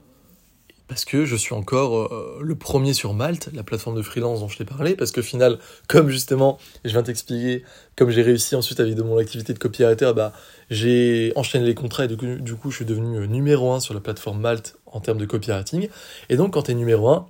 Parce 0.94 1.04
que 1.04 1.24
je 1.24 1.34
suis 1.34 1.54
encore 1.54 1.96
euh, 1.96 2.38
le 2.40 2.54
premier 2.54 2.92
sur 2.92 3.14
Malte, 3.14 3.50
la 3.52 3.64
plateforme 3.64 3.96
de 3.96 4.02
freelance 4.02 4.38
dont 4.38 4.48
je 4.48 4.58
t'ai 4.58 4.64
parlé, 4.64 4.94
parce 4.94 5.10
que 5.10 5.22
final, 5.22 5.58
comme 5.88 6.08
justement, 6.08 6.56
je 6.84 6.90
viens 6.90 7.02
t'expliquer, 7.02 7.64
comme 7.96 8.10
j'ai 8.10 8.22
réussi 8.22 8.54
ensuite 8.54 8.78
avec 8.78 8.94
de 8.94 9.02
mon 9.02 9.18
activité 9.18 9.52
de 9.52 9.58
copywriter, 9.58 10.12
bah, 10.14 10.32
j'ai 10.70 11.32
enchaîné 11.34 11.66
les 11.66 11.74
contrats 11.74 12.04
et 12.04 12.06
du 12.06 12.16
coup, 12.16 12.26
du 12.36 12.54
coup, 12.54 12.70
je 12.70 12.76
suis 12.76 12.84
devenu 12.84 13.16
euh, 13.16 13.26
numéro 13.26 13.72
un 13.72 13.80
sur 13.80 13.92
la 13.92 13.98
plateforme 13.98 14.40
Malte 14.40 14.76
en 14.86 15.00
termes 15.00 15.18
de 15.18 15.26
copywriting. 15.26 15.88
Et 16.28 16.36
donc, 16.36 16.52
quand 16.52 16.62
tu 16.62 16.70
es 16.70 16.74
numéro 16.74 17.08
un, 17.08 17.26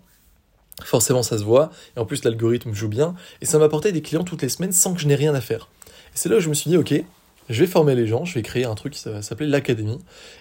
Forcément, 0.85 1.23
ça 1.23 1.39
se 1.39 1.45
voit. 1.45 1.71
Et 1.97 2.01
en 2.01 2.05
plus, 2.05 2.23
l'algorithme 2.23 2.75
joue 2.75 2.89
bien. 2.89 3.15
Et 3.41 3.47
ça 3.47 3.59
m'apportait 3.59 3.93
des 3.93 4.03
clients 4.03 4.25
toutes 4.25 4.43
les 4.43 4.51
semaines 4.51 4.73
sans 4.73 4.93
que 4.93 5.01
je 5.01 5.07
n'ai 5.07 5.15
rien 5.15 5.35
à 5.35 5.41
faire. 5.41 5.71
Et 5.87 6.17
c'est 6.17 6.29
là 6.29 6.37
où 6.37 6.41
je 6.41 6.51
me 6.51 6.55
suis 6.55 6.69
dit, 6.69 6.77
ok, 6.77 6.93
je 7.49 7.61
vais 7.61 7.67
former 7.67 7.95
les 7.95 8.07
gens, 8.07 8.27
je 8.27 8.35
vais 8.35 8.43
créer 8.43 8.67
un 8.67 8.75
truc 8.75 8.93
qui 8.93 8.99
s'appelait 8.99 9.47
l'académie. 9.47 10.01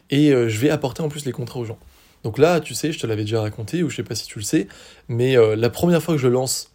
Et 0.09 0.33
euh, 0.33 0.49
je 0.49 0.59
vais 0.59 0.69
apporter 0.69 1.01
en 1.01 1.07
plus 1.07 1.25
les 1.25 1.31
contrats 1.31 1.61
aux 1.61 1.65
gens. 1.65 1.77
Donc 2.23 2.37
là, 2.37 2.59
tu 2.59 2.73
sais, 2.73 2.91
je 2.91 2.99
te 2.99 3.07
l'avais 3.07 3.23
déjà 3.23 3.41
raconté, 3.41 3.83
ou 3.83 3.89
je 3.89 3.97
sais 3.97 4.03
pas 4.03 4.15
si 4.15 4.25
tu 4.25 4.39
le 4.39 4.45
sais, 4.45 4.67
mais 5.07 5.37
euh, 5.37 5.55
la 5.55 5.69
première 5.69 6.01
fois 6.01 6.15
que 6.15 6.21
je 6.21 6.27
lance, 6.27 6.71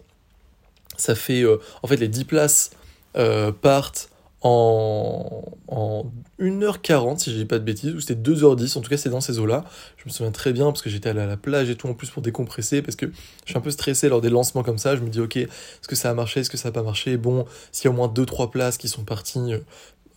ça 0.97 1.15
fait, 1.15 1.43
euh, 1.43 1.59
en 1.83 1.87
fait, 1.87 1.97
les 1.97 2.09
10 2.09 2.25
places 2.25 2.71
partent 3.63 4.11
en, 4.43 5.43
en 5.67 6.05
1h40, 6.39 7.19
si 7.19 7.33
je 7.33 7.37
dis 7.37 7.45
pas 7.45 7.59
de 7.59 7.65
bêtises, 7.65 7.93
ou 7.95 8.01
c'était 8.01 8.31
2h10, 8.31 8.79
en 8.79 8.81
tout 8.81 8.91
cas 8.91 8.97
c'est 8.97 9.09
dans 9.09 9.21
ces 9.21 9.39
eaux-là. 9.41 9.65
Je 9.97 10.05
me 10.07 10.11
souviens 10.11 10.31
très 10.31 10.53
bien 10.53 10.67
parce 10.67 10.83
que 10.83 10.91
j'étais 10.91 11.09
à 11.09 11.13
la 11.13 11.37
plage 11.37 11.69
et 11.71 11.75
tout 11.75 11.89
en 11.89 11.95
plus 11.95 12.11
pour 12.11 12.23
décompresser, 12.23 12.81
parce 12.81 12.95
que 12.95 13.07
je 13.07 13.51
suis 13.51 13.59
un 13.59 13.61
peu 13.61 13.73
stressé 13.73 14.09
lors 14.09 14.21
des 14.21 14.31
lancements 14.31 14.63
comme 14.63 14.79
ça. 14.79 14.95
Je 14.95 15.01
me 15.01 15.09
dis, 15.09 15.21
ok, 15.21 15.37
est-ce 15.37 15.89
que 15.89 15.97
ça 15.97 16.11
a 16.11 16.15
marché, 16.15 16.41
est-ce 16.41 16.51
que 16.51 16.57
ça 16.57 16.69
n'a 16.69 16.73
pas 16.73 16.83
marché? 16.83 17.17
Bon, 17.17 17.47
s'il 17.73 17.87
y 17.87 17.89
a 17.89 17.91
au 17.91 17.95
moins 17.95 18.09
2-3 18.09 18.51
places 18.51 18.79
qui 18.79 18.89
sont 18.89 19.03
parties 19.03 19.55
euh, 19.55 19.59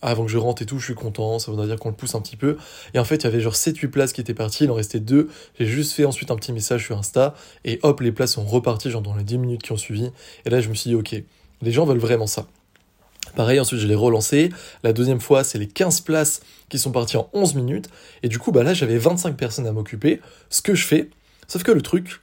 avant 0.02 0.24
que 0.24 0.30
je 0.30 0.38
rentre 0.38 0.62
et 0.62 0.66
tout, 0.66 0.78
je 0.78 0.84
suis 0.84 0.94
content, 0.94 1.38
ça 1.38 1.50
voudrait 1.50 1.68
dire 1.68 1.78
qu'on 1.78 1.90
le 1.90 1.94
pousse 1.94 2.14
un 2.14 2.20
petit 2.20 2.36
peu. 2.36 2.56
Et 2.92 2.98
en 2.98 3.04
fait, 3.04 3.16
il 3.16 3.24
y 3.24 3.26
avait 3.28 3.40
genre 3.40 3.54
7-8 3.54 3.88
places 3.88 4.12
qui 4.12 4.20
étaient 4.20 4.34
parties, 4.34 4.64
il 4.64 4.70
en 4.70 4.74
restait 4.74 5.00
2. 5.00 5.28
J'ai 5.58 5.66
juste 5.66 5.92
fait 5.92 6.04
ensuite 6.04 6.30
un 6.30 6.36
petit 6.36 6.52
message 6.52 6.84
sur 6.84 6.98
Insta, 6.98 7.34
et 7.64 7.78
hop, 7.82 8.00
les 8.00 8.12
places 8.12 8.32
sont 8.32 8.44
reparties, 8.44 8.90
genre 8.90 9.02
dans 9.02 9.14
les 9.14 9.24
10 9.24 9.38
minutes 9.38 9.62
qui 9.62 9.72
ont 9.72 9.76
suivi. 9.76 10.10
Et 10.44 10.50
là, 10.50 10.60
je 10.60 10.68
me 10.68 10.74
suis 10.74 10.90
dit, 10.90 10.96
ok, 10.96 11.14
les 11.62 11.72
gens 11.72 11.84
veulent 11.84 11.98
vraiment 11.98 12.26
ça. 12.26 12.46
Pareil, 13.36 13.60
ensuite 13.60 13.80
je 13.80 13.86
l'ai 13.86 13.94
relancé. 13.94 14.50
La 14.82 14.92
deuxième 14.92 15.20
fois, 15.20 15.44
c'est 15.44 15.58
les 15.58 15.68
15 15.68 16.00
places 16.02 16.42
qui 16.68 16.78
sont 16.78 16.90
parties 16.90 17.16
en 17.16 17.30
11 17.32 17.54
minutes. 17.54 17.88
Et 18.22 18.28
du 18.28 18.38
coup, 18.38 18.52
bah 18.52 18.62
là, 18.62 18.74
j'avais 18.74 18.98
25 18.98 19.36
personnes 19.36 19.66
à 19.66 19.72
m'occuper. 19.72 20.20
Ce 20.50 20.60
que 20.60 20.74
je 20.74 20.84
fais, 20.84 21.08
sauf 21.46 21.62
que 21.62 21.70
le 21.70 21.80
truc, 21.80 22.20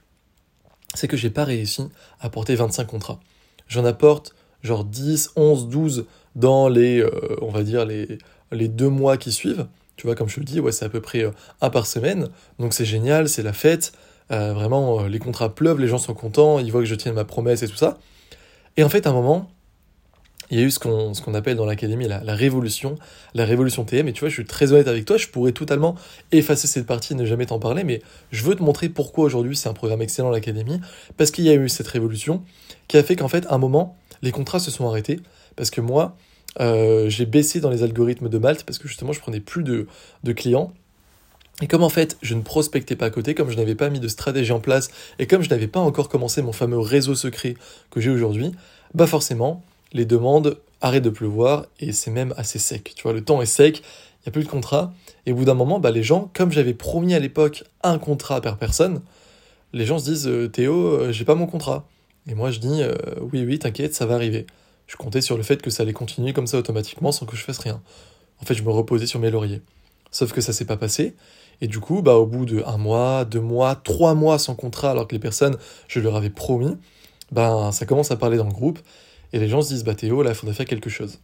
c'est 0.94 1.08
que 1.08 1.16
j'ai 1.16 1.30
pas 1.30 1.44
réussi 1.44 1.82
à 2.20 2.26
apporter 2.26 2.54
25 2.54 2.84
contrats. 2.86 3.20
J'en 3.66 3.84
apporte 3.84 4.34
genre 4.62 4.84
10, 4.84 5.32
11, 5.36 5.68
12 5.68 6.06
dans 6.36 6.68
les, 6.68 7.00
euh, 7.00 7.10
on 7.42 7.50
va 7.50 7.62
dire, 7.62 7.84
les, 7.84 8.18
les 8.52 8.68
deux 8.68 8.88
mois 8.88 9.16
qui 9.16 9.32
suivent. 9.32 9.66
Tu 9.96 10.06
vois, 10.06 10.14
comme 10.14 10.28
je 10.28 10.36
te 10.36 10.40
le 10.40 10.46
dis, 10.46 10.60
ouais, 10.60 10.72
c'est 10.72 10.84
à 10.84 10.88
peu 10.88 11.00
près 11.00 11.24
euh, 11.24 11.30
un 11.60 11.70
par 11.70 11.86
semaine. 11.86 12.28
Donc 12.58 12.72
c'est 12.72 12.84
génial, 12.84 13.28
c'est 13.28 13.42
la 13.42 13.52
fête. 13.52 13.92
Euh, 14.30 14.52
vraiment, 14.52 15.06
les 15.06 15.18
contrats 15.18 15.54
pleuvent, 15.54 15.80
les 15.80 15.88
gens 15.88 15.98
sont 15.98 16.14
contents, 16.14 16.60
ils 16.60 16.70
voient 16.70 16.80
que 16.80 16.86
je 16.86 16.94
tiens 16.94 17.12
ma 17.12 17.24
promesse 17.24 17.62
et 17.62 17.68
tout 17.68 17.76
ça. 17.76 17.98
Et 18.76 18.84
en 18.84 18.88
fait, 18.88 19.06
à 19.06 19.10
un 19.10 19.12
moment, 19.12 19.50
il 20.50 20.58
y 20.58 20.62
a 20.62 20.64
eu 20.64 20.70
ce 20.70 20.78
qu'on 20.78 21.34
appelle 21.34 21.56
dans 21.56 21.64
l'académie 21.64 22.08
la, 22.08 22.22
la, 22.24 22.34
révolution, 22.34 22.96
la 23.34 23.44
révolution 23.44 23.84
TM. 23.84 24.08
Et 24.08 24.12
tu 24.12 24.20
vois, 24.20 24.28
je 24.28 24.34
suis 24.34 24.44
très 24.44 24.72
honnête 24.72 24.88
avec 24.88 25.04
toi, 25.04 25.16
je 25.16 25.28
pourrais 25.28 25.52
totalement 25.52 25.94
effacer 26.32 26.66
cette 26.66 26.86
partie 26.86 27.12
et 27.12 27.16
ne 27.16 27.24
jamais 27.24 27.46
t'en 27.46 27.58
parler, 27.58 27.84
mais 27.84 28.02
je 28.32 28.42
veux 28.42 28.54
te 28.54 28.62
montrer 28.62 28.88
pourquoi 28.88 29.24
aujourd'hui 29.24 29.56
c'est 29.56 29.68
un 29.68 29.74
programme 29.74 30.02
excellent 30.02 30.30
l'académie, 30.30 30.80
parce 31.16 31.30
qu'il 31.30 31.44
y 31.44 31.50
a 31.50 31.54
eu 31.54 31.68
cette 31.68 31.86
révolution 31.86 32.42
qui 32.88 32.96
a 32.96 33.02
fait 33.02 33.14
qu'en 33.16 33.28
fait, 33.28 33.46
à 33.46 33.54
un 33.54 33.58
moment, 33.58 33.96
les 34.22 34.32
contrats 34.32 34.58
se 34.58 34.70
sont 34.70 34.88
arrêtés, 34.88 35.20
parce 35.56 35.70
que 35.70 35.80
moi, 35.80 36.16
euh, 36.60 37.08
j'ai 37.08 37.26
baissé 37.26 37.60
dans 37.60 37.70
les 37.70 37.82
algorithmes 37.82 38.28
de 38.28 38.38
Malte, 38.38 38.64
parce 38.64 38.78
que 38.78 38.88
justement, 38.88 39.12
je 39.12 39.20
prenais 39.20 39.40
plus 39.40 39.62
de, 39.62 39.86
de 40.24 40.32
clients. 40.32 40.72
Et 41.62 41.66
comme 41.66 41.82
en 41.82 41.88
fait, 41.90 42.16
je 42.22 42.34
ne 42.34 42.42
prospectais 42.42 42.96
pas 42.96 43.06
à 43.06 43.10
côté, 43.10 43.34
comme 43.34 43.50
je 43.50 43.56
n'avais 43.56 43.74
pas 43.74 43.90
mis 43.90 44.00
de 44.00 44.08
stratégie 44.08 44.52
en 44.52 44.60
place, 44.60 44.90
et 45.18 45.26
comme 45.26 45.42
je 45.42 45.50
n'avais 45.50 45.68
pas 45.68 45.80
encore 45.80 46.08
commencé 46.08 46.42
mon 46.42 46.52
fameux 46.52 46.78
réseau 46.78 47.14
secret 47.14 47.54
que 47.90 48.00
j'ai 48.00 48.10
aujourd'hui, 48.10 48.52
bah 48.94 49.06
forcément, 49.06 49.62
les 49.92 50.06
demandes 50.06 50.58
arrêtent 50.80 51.04
de 51.04 51.10
pleuvoir 51.10 51.66
et 51.78 51.92
c'est 51.92 52.10
même 52.10 52.34
assez 52.36 52.58
sec. 52.58 52.92
Tu 52.96 53.02
vois, 53.02 53.12
le 53.12 53.22
temps 53.22 53.42
est 53.42 53.46
sec, 53.46 53.78
il 53.80 54.26
n'y 54.26 54.28
a 54.28 54.32
plus 54.32 54.44
de 54.44 54.48
contrat. 54.48 54.92
Et 55.26 55.32
au 55.32 55.36
bout 55.36 55.44
d'un 55.44 55.54
moment, 55.54 55.78
bah, 55.80 55.90
les 55.90 56.02
gens, 56.02 56.30
comme 56.34 56.50
j'avais 56.50 56.74
promis 56.74 57.14
à 57.14 57.18
l'époque 57.18 57.64
un 57.82 57.98
contrat 57.98 58.40
per 58.40 58.54
personne, 58.58 59.00
les 59.72 59.84
gens 59.84 59.98
se 59.98 60.04
disent 60.04 60.28
euh, 60.28 60.48
Théo, 60.48 60.74
euh, 60.74 61.12
j'ai 61.12 61.24
pas 61.24 61.34
mon 61.34 61.46
contrat. 61.46 61.86
Et 62.30 62.34
moi 62.34 62.50
je 62.50 62.60
dis 62.60 62.82
euh, 62.82 62.94
oui, 63.32 63.44
oui, 63.44 63.58
t'inquiète, 63.58 63.94
ça 63.94 64.06
va 64.06 64.14
arriver. 64.14 64.46
Je 64.86 64.96
comptais 64.96 65.20
sur 65.20 65.36
le 65.36 65.42
fait 65.42 65.60
que 65.60 65.68
ça 65.68 65.82
allait 65.82 65.92
continuer 65.92 66.32
comme 66.32 66.46
ça 66.46 66.58
automatiquement 66.58 67.12
sans 67.12 67.26
que 67.26 67.36
je 67.36 67.42
fasse 67.42 67.58
rien. 67.58 67.82
En 68.40 68.46
fait, 68.46 68.54
je 68.54 68.62
me 68.62 68.70
reposais 68.70 69.06
sur 69.06 69.20
mes 69.20 69.30
lauriers. 69.30 69.62
Sauf 70.10 70.32
que 70.32 70.40
ça 70.40 70.52
s'est 70.52 70.64
pas 70.64 70.76
passé. 70.76 71.14
Et 71.60 71.66
du 71.68 71.78
coup, 71.78 72.02
bah, 72.02 72.14
au 72.14 72.26
bout 72.26 72.46
de 72.46 72.62
un 72.66 72.78
mois, 72.78 73.24
deux 73.24 73.40
mois, 73.40 73.74
trois 73.74 74.14
mois 74.14 74.38
sans 74.38 74.54
contrat, 74.54 74.90
alors 74.90 75.06
que 75.06 75.14
les 75.14 75.20
personnes, 75.20 75.56
je 75.88 76.00
leur 76.00 76.16
avais 76.16 76.30
promis, 76.30 76.76
ben, 77.32 77.70
ça 77.70 77.84
commence 77.84 78.10
à 78.10 78.16
parler 78.16 78.38
dans 78.38 78.46
le 78.46 78.52
groupe. 78.52 78.78
Et 79.32 79.38
les 79.38 79.48
gens 79.48 79.60
se 79.60 79.68
disent, 79.68 79.84
bah, 79.84 79.94
Théo, 79.94 80.22
là, 80.22 80.30
il 80.30 80.34
faudrait 80.34 80.54
faire 80.54 80.66
quelque 80.66 80.90
chose. 80.90 81.18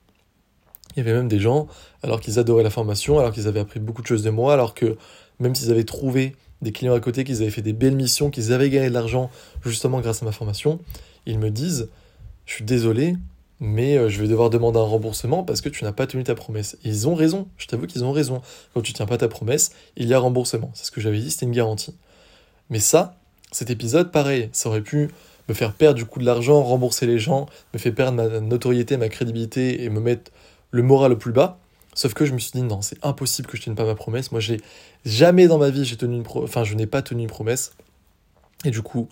Il 0.95 0.99
y 0.99 1.01
avait 1.01 1.15
même 1.15 1.29
des 1.29 1.41
gens, 1.41 1.69
alors 2.03 2.21
qu'ils 2.21 2.39
adoraient 2.39 2.63
la 2.63 2.71
formation, 2.71 3.19
alors 3.19 3.33
qu'ils 3.33 3.49
avaient 3.49 3.61
appris 3.61 3.81
beaucoup 3.81 4.03
de 4.03 4.07
choses 4.07 4.23
de 4.23 4.31
moi, 4.31 4.53
alors 4.53 4.75
que 4.75 4.97
même 5.41 5.55
s'ils 5.55 5.71
avaient 5.71 5.85
trouvé 5.85 6.37
des 6.63 6.73
clients 6.73 6.95
à 6.95 7.01
côté, 7.01 7.25
qu'ils 7.25 7.43
avaient 7.43 7.51
fait 7.51 7.63
des 7.63 7.73
belles 7.73 7.97
missions, 7.97 8.31
qu'ils 8.31 8.53
avaient 8.53 8.71
gagné 8.71 8.89
de 8.89 8.95
l'argent 8.95 9.31
justement 9.65 10.01
grâce 10.01 10.23
à 10.23 10.27
ma 10.27 10.33
formation, 10.33 10.79
ils 11.27 11.39
me 11.39 11.51
disent, 11.51 11.89
je 12.47 12.55
suis 12.55 12.65
désolé, 12.65 13.17
mais 13.61 13.97
euh, 13.97 14.09
je 14.09 14.21
vais 14.21 14.29
devoir 14.29 14.51
demander 14.51 14.79
un 14.79 14.85
remboursement 14.85 15.43
parce 15.43 15.61
que 15.61 15.69
tu 15.69 15.85
n'as 15.85 15.93
pas 15.93 16.07
tenu 16.07 16.25
ta 16.25 16.35
promesse. 16.35 16.77
ils 16.85 17.09
ont 17.09 17.15
raison, 17.15 17.49
je 17.57 17.67
t'avoue 17.67 17.87
qu'ils 17.87 18.05
ont 18.05 18.13
raison. 18.13 18.43
Quand 18.75 18.83
tu 18.83 18.93
tiens 18.93 19.07
pas 19.07 19.19
ta 19.19 19.29
promesse, 19.29 19.73
il 19.97 20.09
y 20.09 20.15
a 20.15 20.19
remboursement. 20.19 20.71
C'est 20.75 20.87
ce 20.87 20.91
que 20.91 21.01
j'avais 21.01 21.19
dit, 21.19 21.31
c'était 21.31 21.47
une 21.47 21.53
garantie. 21.53 21.95
Mais 22.71 22.81
ça, 22.81 23.17
cet 23.53 23.71
épisode, 23.71 24.11
pareil, 24.11 24.49
ça 24.53 24.69
aurait 24.69 24.83
pu 24.83 25.11
me 25.49 25.55
faire 25.55 25.73
perdre 25.73 25.97
du 25.97 26.05
coup 26.05 26.19
de 26.19 26.25
l'argent, 26.25 26.63
rembourser 26.63 27.07
les 27.07 27.19
gens, 27.19 27.47
me 27.73 27.79
faire 27.79 27.95
perdre 27.95 28.17
ma 28.17 28.41
notoriété, 28.41 28.97
ma 28.97 29.09
crédibilité 29.09 29.85
et 29.85 29.89
me 29.89 30.01
mettre 30.01 30.31
le 30.71 30.83
moral 30.83 31.13
au 31.13 31.17
plus 31.17 31.33
bas. 31.33 31.59
Sauf 31.97 32.13
que 32.13 32.27
je 32.27 32.35
me 32.35 32.39
suis 32.39 32.53
dit 32.53 32.63
non, 32.63 32.83
c'est 32.83 32.99
impossible 33.03 33.49
que 33.49 33.57
je 33.57 33.63
tienne 33.63 33.75
pas 33.75 33.87
ma 33.87 33.95
promesse. 33.95 34.31
Moi, 34.31 34.41
j'ai 34.41 34.61
jamais 35.07 35.49
dans 35.49 35.57
ma 35.57 35.71
vie 35.71 35.85
j'ai 35.85 35.97
tenu 35.97 36.17
une 36.17 36.25
enfin 36.27 36.63
je 36.63 36.75
n'ai 36.75 36.87
pas 36.87 37.01
tenu 37.01 37.23
une 37.23 37.29
promesse. 37.29 37.73
Et 38.67 38.71
du 38.71 38.83
coup, 38.83 39.09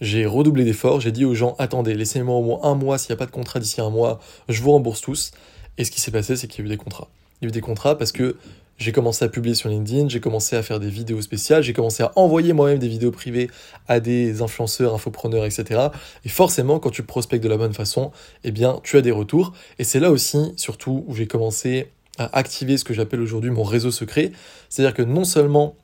j'ai 0.00 0.26
redoublé 0.26 0.64
d'efforts, 0.64 1.00
j'ai 1.00 1.12
dit 1.12 1.24
aux 1.24 1.34
gens 1.34 1.54
attendez, 1.60 1.94
laissez-moi 1.94 2.34
au 2.34 2.42
moins 2.42 2.60
un 2.64 2.74
mois, 2.74 2.98
s'il 2.98 3.12
n'y 3.12 3.14
a 3.14 3.18
pas 3.18 3.26
de 3.26 3.30
contrat 3.30 3.60
d'ici 3.60 3.80
un 3.80 3.88
mois, 3.88 4.18
je 4.48 4.60
vous 4.60 4.72
rembourse 4.72 5.00
tous. 5.00 5.30
Et 5.78 5.84
ce 5.84 5.92
qui 5.92 6.00
s'est 6.00 6.10
passé, 6.10 6.36
c'est 6.36 6.48
qu'il 6.48 6.58
y 6.58 6.62
a 6.62 6.66
eu 6.66 6.70
des 6.70 6.76
contrats. 6.76 7.08
Il 7.40 7.44
y 7.44 7.46
a 7.46 7.48
eu 7.50 7.52
des 7.52 7.60
contrats 7.60 7.96
parce 7.96 8.10
que 8.10 8.36
j'ai 8.78 8.90
commencé 8.90 9.24
à 9.24 9.28
publier 9.28 9.54
sur 9.54 9.68
LinkedIn, 9.68 10.08
j'ai 10.08 10.18
commencé 10.18 10.56
à 10.56 10.62
faire 10.64 10.80
des 10.80 10.88
vidéos 10.88 11.22
spéciales, 11.22 11.62
j'ai 11.62 11.72
commencé 11.72 12.02
à 12.02 12.10
envoyer 12.16 12.52
moi-même 12.52 12.80
des 12.80 12.88
vidéos 12.88 13.12
privées 13.12 13.48
à 13.86 14.00
des 14.00 14.42
influenceurs, 14.42 14.92
infopreneurs, 14.92 15.44
etc. 15.44 15.88
Et 16.24 16.28
forcément, 16.28 16.80
quand 16.80 16.90
tu 16.90 17.04
prospectes 17.04 17.44
de 17.44 17.48
la 17.48 17.56
bonne 17.56 17.74
façon, 17.74 18.10
eh 18.42 18.50
bien, 18.50 18.80
tu 18.82 18.96
as 18.96 19.02
des 19.02 19.12
retours. 19.12 19.52
Et 19.78 19.84
c'est 19.84 20.00
là 20.00 20.10
aussi, 20.10 20.52
surtout, 20.56 21.04
où 21.06 21.14
j'ai 21.14 21.28
commencé 21.28 21.92
à 22.18 22.36
activer 22.36 22.76
ce 22.76 22.84
que 22.84 22.94
j'appelle 22.94 23.20
aujourd'hui 23.20 23.50
mon 23.50 23.62
réseau 23.62 23.90
secret. 23.90 24.32
C'est-à-dire 24.68 24.94
que 24.94 25.02
non 25.02 25.24
seulement 25.24 25.76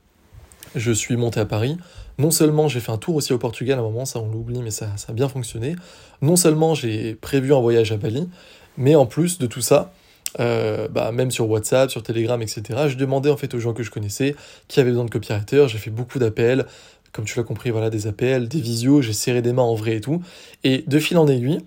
je 0.75 0.93
suis 0.93 1.17
monté 1.17 1.41
à 1.41 1.47
Paris, 1.47 1.77
non 2.19 2.31
seulement 2.31 2.69
j'ai 2.69 2.81
fait 2.81 2.93
un 2.93 2.99
tour 2.99 3.17
aussi 3.17 3.33
au 3.33 3.39
Portugal 3.39 3.79
à 3.79 3.83
un 3.83 3.85
moment, 3.85 4.05
ça 4.05 4.21
on 4.21 4.31
l'oublie, 4.31 4.63
mais 4.63 4.71
ça, 4.71 4.97
ça 4.97 5.07
a 5.11 5.13
bien 5.13 5.29
fonctionné. 5.29 5.75
Non 6.23 6.37
seulement 6.37 6.75
j'ai 6.75 7.15
prévu 7.15 7.53
un 7.55 7.61
voyage 7.61 7.93
à 7.93 7.97
Bali, 7.97 8.29
mais 8.77 8.95
en 8.95 9.07
plus 9.07 9.39
de 9.39 9.47
tout 9.47 9.63
ça, 9.63 9.93
euh, 10.39 10.87
bah, 10.89 11.11
même 11.11 11.31
sur 11.31 11.49
WhatsApp, 11.51 11.91
sur 11.91 12.03
Telegram, 12.03 12.41
etc., 12.41 12.63
je 12.89 12.97
demandais 12.97 13.31
en 13.31 13.37
fait 13.37 13.53
aux 13.55 13.59
gens 13.59 13.73
que 13.73 13.83
je 13.83 13.91
connaissais 13.91 14.37
qui 14.69 14.79
avaient 14.79 14.91
besoin 14.91 15.07
de 15.07 15.11
copywriters, 15.11 15.69
j'ai 15.69 15.79
fait 15.79 15.91
beaucoup 15.91 16.19
d'appels, 16.19 16.67
comme 17.13 17.25
tu 17.25 17.37
l'as 17.37 17.45
compris, 17.45 17.71
voilà, 17.71 17.91
des 17.91 18.07
appels, 18.07 18.49
des 18.49 18.61
visios, 18.61 19.03
j'ai 19.03 19.13
serré 19.13 19.43
des 19.43 19.53
mains 19.53 19.63
en 19.63 19.75
vrai 19.75 19.97
et 19.97 20.01
tout. 20.01 20.23
Et 20.63 20.85
de 20.87 20.99
fil 21.01 21.19
en 21.19 21.27
aiguille, 21.27 21.59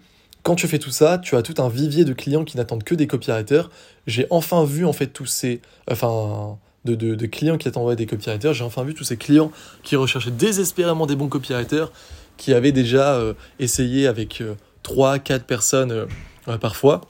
quand 0.44 0.56
tu 0.56 0.68
fais 0.68 0.80
tout 0.80 0.92
ça, 0.92 1.18
tu 1.18 1.36
as 1.36 1.42
tout 1.42 1.62
un 1.62 1.70
vivier 1.70 2.04
de 2.04 2.14
clients 2.14 2.44
qui 2.44 2.58
n'attendent 2.58 2.84
que 2.84 2.96
des 2.96 3.08
copywriters. 3.08 3.70
J'ai 4.08 4.28
enfin 4.30 4.66
vu 4.66 4.86
en 4.86 4.94
fait 4.94 5.08
tous 5.08 5.26
ces, 5.26 5.62
enfin, 5.90 6.58
de, 6.86 7.26
clients 7.26 7.58
qui 7.58 7.70
attendaient 7.70 7.96
des 7.96 8.06
copywriters. 8.06 8.54
J'ai 8.54 8.64
enfin 8.66 8.84
vu 8.84 8.94
tous 8.94 9.06
ces 9.06 9.18
clients 9.18 9.52
qui 9.84 9.96
recherchaient 9.96 10.32
désespérément 10.32 11.08
des 11.08 11.16
bons 11.16 11.30
copywriters, 11.30 11.92
qui 12.38 12.54
avaient 12.54 12.74
déjà 12.74 13.16
euh, 13.16 13.34
essayé 13.60 14.06
avec 14.06 14.42
euh, 14.42 14.56
trois, 14.82 15.18
4 15.18 15.24
quatre 15.24 15.46
personnes 15.46 15.92
euh, 15.92 16.58
parfois, 16.58 17.02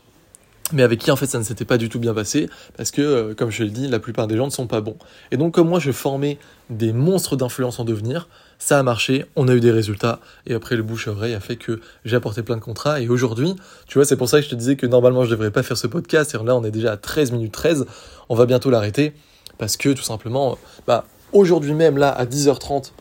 mais 0.73 0.83
avec 0.83 0.99
qui 0.99 1.11
en 1.11 1.15
fait 1.15 1.27
ça 1.27 1.39
ne 1.39 1.43
s'était 1.43 1.65
pas 1.65 1.77
du 1.77 1.87
tout 1.87 1.99
bien 1.99 2.13
passé, 2.13 2.49
parce 2.75 2.91
que, 2.91 3.33
comme 3.33 3.49
je 3.49 3.63
l'ai 3.63 3.69
dit, 3.69 3.87
la 3.87 3.99
plupart 3.99 4.27
des 4.27 4.35
gens 4.35 4.45
ne 4.45 4.51
sont 4.51 4.67
pas 4.67 4.81
bons. 4.81 4.97
Et 5.31 5.37
donc 5.37 5.53
comme 5.53 5.69
moi 5.69 5.79
je 5.79 5.91
formais 5.91 6.37
des 6.69 6.91
monstres 6.91 7.35
d'influence 7.35 7.79
en 7.79 7.85
devenir, 7.85 8.27
ça 8.59 8.79
a 8.79 8.83
marché, 8.83 9.25
on 9.35 9.47
a 9.47 9.53
eu 9.53 9.59
des 9.59 9.71
résultats, 9.71 10.19
et 10.47 10.53
après 10.53 10.75
le 10.75 10.83
bouche 10.83 11.07
à 11.07 11.11
oreille 11.11 11.33
a 11.33 11.39
fait 11.39 11.55
que 11.55 11.79
j'ai 12.05 12.15
apporté 12.15 12.43
plein 12.43 12.55
de 12.55 12.61
contrats, 12.61 12.99
et 12.99 13.07
aujourd'hui, 13.07 13.55
tu 13.87 13.97
vois, 13.97 14.05
c'est 14.05 14.17
pour 14.17 14.29
ça 14.29 14.39
que 14.39 14.45
je 14.45 14.49
te 14.49 14.55
disais 14.55 14.75
que 14.75 14.87
normalement 14.87 15.23
je 15.25 15.29
devrais 15.29 15.51
pas 15.51 15.63
faire 15.63 15.77
ce 15.77 15.87
podcast, 15.87 16.35
et 16.35 16.43
là 16.43 16.55
on 16.55 16.63
est 16.63 16.71
déjà 16.71 16.93
à 16.93 16.97
13 16.97 17.31
minutes 17.31 17.53
13, 17.53 17.85
on 18.29 18.35
va 18.35 18.45
bientôt 18.45 18.69
l'arrêter, 18.69 19.13
parce 19.57 19.77
que 19.77 19.89
tout 19.89 20.03
simplement, 20.03 20.57
bah, 20.87 21.05
aujourd'hui 21.31 21.73
même, 21.73 21.97
là, 21.97 22.09
à 22.09 22.25
10h30, 22.25 22.93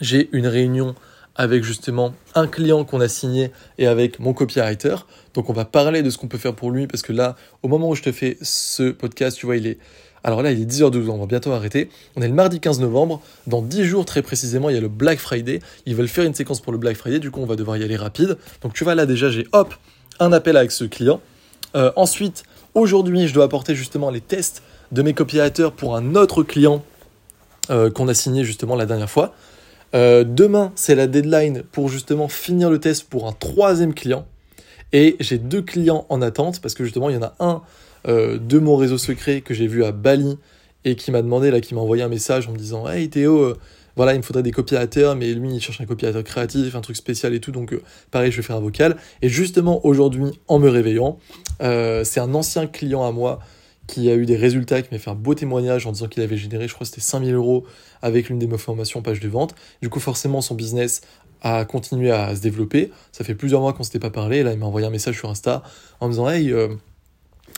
j'ai 0.00 0.28
une 0.32 0.46
réunion 0.46 0.94
avec 1.36 1.64
justement 1.64 2.14
un 2.34 2.46
client 2.46 2.84
qu'on 2.84 3.00
a 3.00 3.08
signé 3.08 3.50
et 3.78 3.86
avec 3.86 4.18
mon 4.18 4.32
copywriter. 4.32 4.96
Donc 5.34 5.48
on 5.48 5.52
va 5.52 5.64
parler 5.64 6.02
de 6.02 6.10
ce 6.10 6.18
qu'on 6.18 6.28
peut 6.28 6.38
faire 6.38 6.54
pour 6.54 6.70
lui 6.70 6.86
parce 6.86 7.02
que 7.02 7.12
là, 7.12 7.36
au 7.62 7.68
moment 7.68 7.88
où 7.88 7.94
je 7.94 8.02
te 8.02 8.12
fais 8.12 8.36
ce 8.42 8.90
podcast, 8.90 9.36
tu 9.38 9.46
vois, 9.46 9.56
il 9.56 9.66
est... 9.66 9.78
Alors 10.22 10.42
là, 10.42 10.50
il 10.52 10.60
est 10.60 10.66
10h12, 10.66 11.08
on 11.08 11.16
va 11.16 11.24
bientôt 11.24 11.52
arrêter. 11.52 11.88
On 12.14 12.20
est 12.20 12.28
le 12.28 12.34
mardi 12.34 12.60
15 12.60 12.80
novembre. 12.80 13.22
Dans 13.46 13.62
10 13.62 13.84
jours, 13.84 14.04
très 14.04 14.20
précisément, 14.20 14.68
il 14.68 14.74
y 14.74 14.78
a 14.78 14.80
le 14.82 14.88
Black 14.88 15.18
Friday. 15.18 15.60
Ils 15.86 15.96
veulent 15.96 16.08
faire 16.08 16.24
une 16.24 16.34
séquence 16.34 16.60
pour 16.60 16.72
le 16.72 16.78
Black 16.78 16.96
Friday. 16.96 17.20
Du 17.20 17.30
coup, 17.30 17.40
on 17.40 17.46
va 17.46 17.56
devoir 17.56 17.78
y 17.78 17.84
aller 17.84 17.96
rapide. 17.96 18.36
Donc 18.60 18.74
tu 18.74 18.84
vois, 18.84 18.94
là 18.94 19.06
déjà, 19.06 19.30
j'ai 19.30 19.46
hop, 19.52 19.74
un 20.18 20.32
appel 20.32 20.58
avec 20.58 20.72
ce 20.72 20.84
client. 20.84 21.22
Euh, 21.74 21.90
ensuite, 21.96 22.42
aujourd'hui, 22.74 23.28
je 23.28 23.34
dois 23.34 23.44
apporter 23.44 23.74
justement 23.74 24.10
les 24.10 24.20
tests 24.20 24.62
de 24.92 25.00
mes 25.00 25.14
copywriters 25.14 25.72
pour 25.72 25.96
un 25.96 26.14
autre 26.16 26.42
client 26.42 26.84
euh, 27.70 27.90
qu'on 27.90 28.08
a 28.08 28.14
signé 28.14 28.44
justement 28.44 28.76
la 28.76 28.86
dernière 28.86 29.10
fois. 29.10 29.32
Euh, 29.94 30.24
demain, 30.24 30.72
c'est 30.74 30.94
la 30.94 31.06
deadline 31.06 31.62
pour 31.72 31.88
justement 31.88 32.28
finir 32.28 32.70
le 32.70 32.78
test 32.78 33.04
pour 33.08 33.26
un 33.26 33.32
troisième 33.32 33.94
client. 33.94 34.26
Et 34.92 35.16
j'ai 35.20 35.38
deux 35.38 35.62
clients 35.62 36.06
en 36.08 36.22
attente 36.22 36.60
parce 36.60 36.74
que 36.74 36.84
justement, 36.84 37.10
il 37.10 37.16
y 37.16 37.18
en 37.18 37.22
a 37.22 37.34
un 37.40 37.62
euh, 38.08 38.38
de 38.38 38.58
mon 38.58 38.76
réseau 38.76 38.98
secret 38.98 39.40
que 39.40 39.54
j'ai 39.54 39.66
vu 39.66 39.84
à 39.84 39.92
Bali 39.92 40.38
et 40.84 40.96
qui 40.96 41.10
m'a 41.10 41.22
demandé, 41.22 41.50
là, 41.50 41.60
qui 41.60 41.74
m'a 41.74 41.80
envoyé 41.80 42.02
un 42.02 42.08
message 42.08 42.48
en 42.48 42.52
me 42.52 42.58
disant 42.58 42.88
Hey 42.88 43.08
Théo, 43.10 43.54
voilà, 43.96 44.14
il 44.14 44.18
me 44.18 44.22
faudrait 44.22 44.42
des 44.42 44.52
copywriters, 44.52 45.14
mais 45.14 45.32
lui, 45.34 45.54
il 45.54 45.60
cherche 45.60 45.80
un 45.80 45.84
copywriter 45.84 46.22
créatif, 46.22 46.74
un 46.74 46.80
truc 46.80 46.96
spécial 46.96 47.34
et 47.34 47.40
tout, 47.40 47.52
donc 47.52 47.78
pareil, 48.10 48.32
je 48.32 48.36
vais 48.38 48.42
faire 48.42 48.56
un 48.56 48.60
vocal. 48.60 48.96
Et 49.20 49.28
justement, 49.28 49.84
aujourd'hui, 49.84 50.40
en 50.48 50.58
me 50.58 50.70
réveillant, 50.70 51.18
c'est 51.60 52.20
un 52.20 52.34
ancien 52.34 52.66
client 52.66 53.04
à 53.04 53.12
moi 53.12 53.40
qui 53.90 54.08
a 54.08 54.14
eu 54.14 54.24
des 54.24 54.36
résultats, 54.36 54.82
qui 54.82 54.94
m'a 54.94 54.98
fait 54.98 55.10
un 55.10 55.14
beau 55.14 55.34
témoignage 55.34 55.86
en 55.86 55.92
disant 55.92 56.06
qu'il 56.06 56.22
avait 56.22 56.36
généré, 56.36 56.68
je 56.68 56.74
crois 56.74 56.86
c'était 56.86 57.00
5000 57.00 57.34
euros 57.34 57.64
avec 58.02 58.28
l'une 58.28 58.38
des 58.38 58.58
formations 58.58 59.02
page 59.02 59.20
de 59.20 59.28
vente. 59.28 59.54
Du 59.82 59.88
coup, 59.88 60.00
forcément, 60.00 60.40
son 60.40 60.54
business 60.54 61.00
a 61.42 61.64
continué 61.64 62.10
à 62.10 62.34
se 62.36 62.40
développer. 62.40 62.92
Ça 63.12 63.24
fait 63.24 63.34
plusieurs 63.34 63.60
mois 63.60 63.72
qu'on 63.72 63.80
ne 63.80 63.84
s'était 63.84 63.98
pas 63.98 64.10
parlé. 64.10 64.42
là, 64.42 64.52
il 64.52 64.58
m'a 64.58 64.66
envoyé 64.66 64.86
un 64.86 64.90
message 64.90 65.16
sur 65.16 65.28
Insta 65.28 65.62
en 65.98 66.06
me 66.06 66.12
disant 66.12 66.28
Hey, 66.28 66.52
euh, 66.52 66.68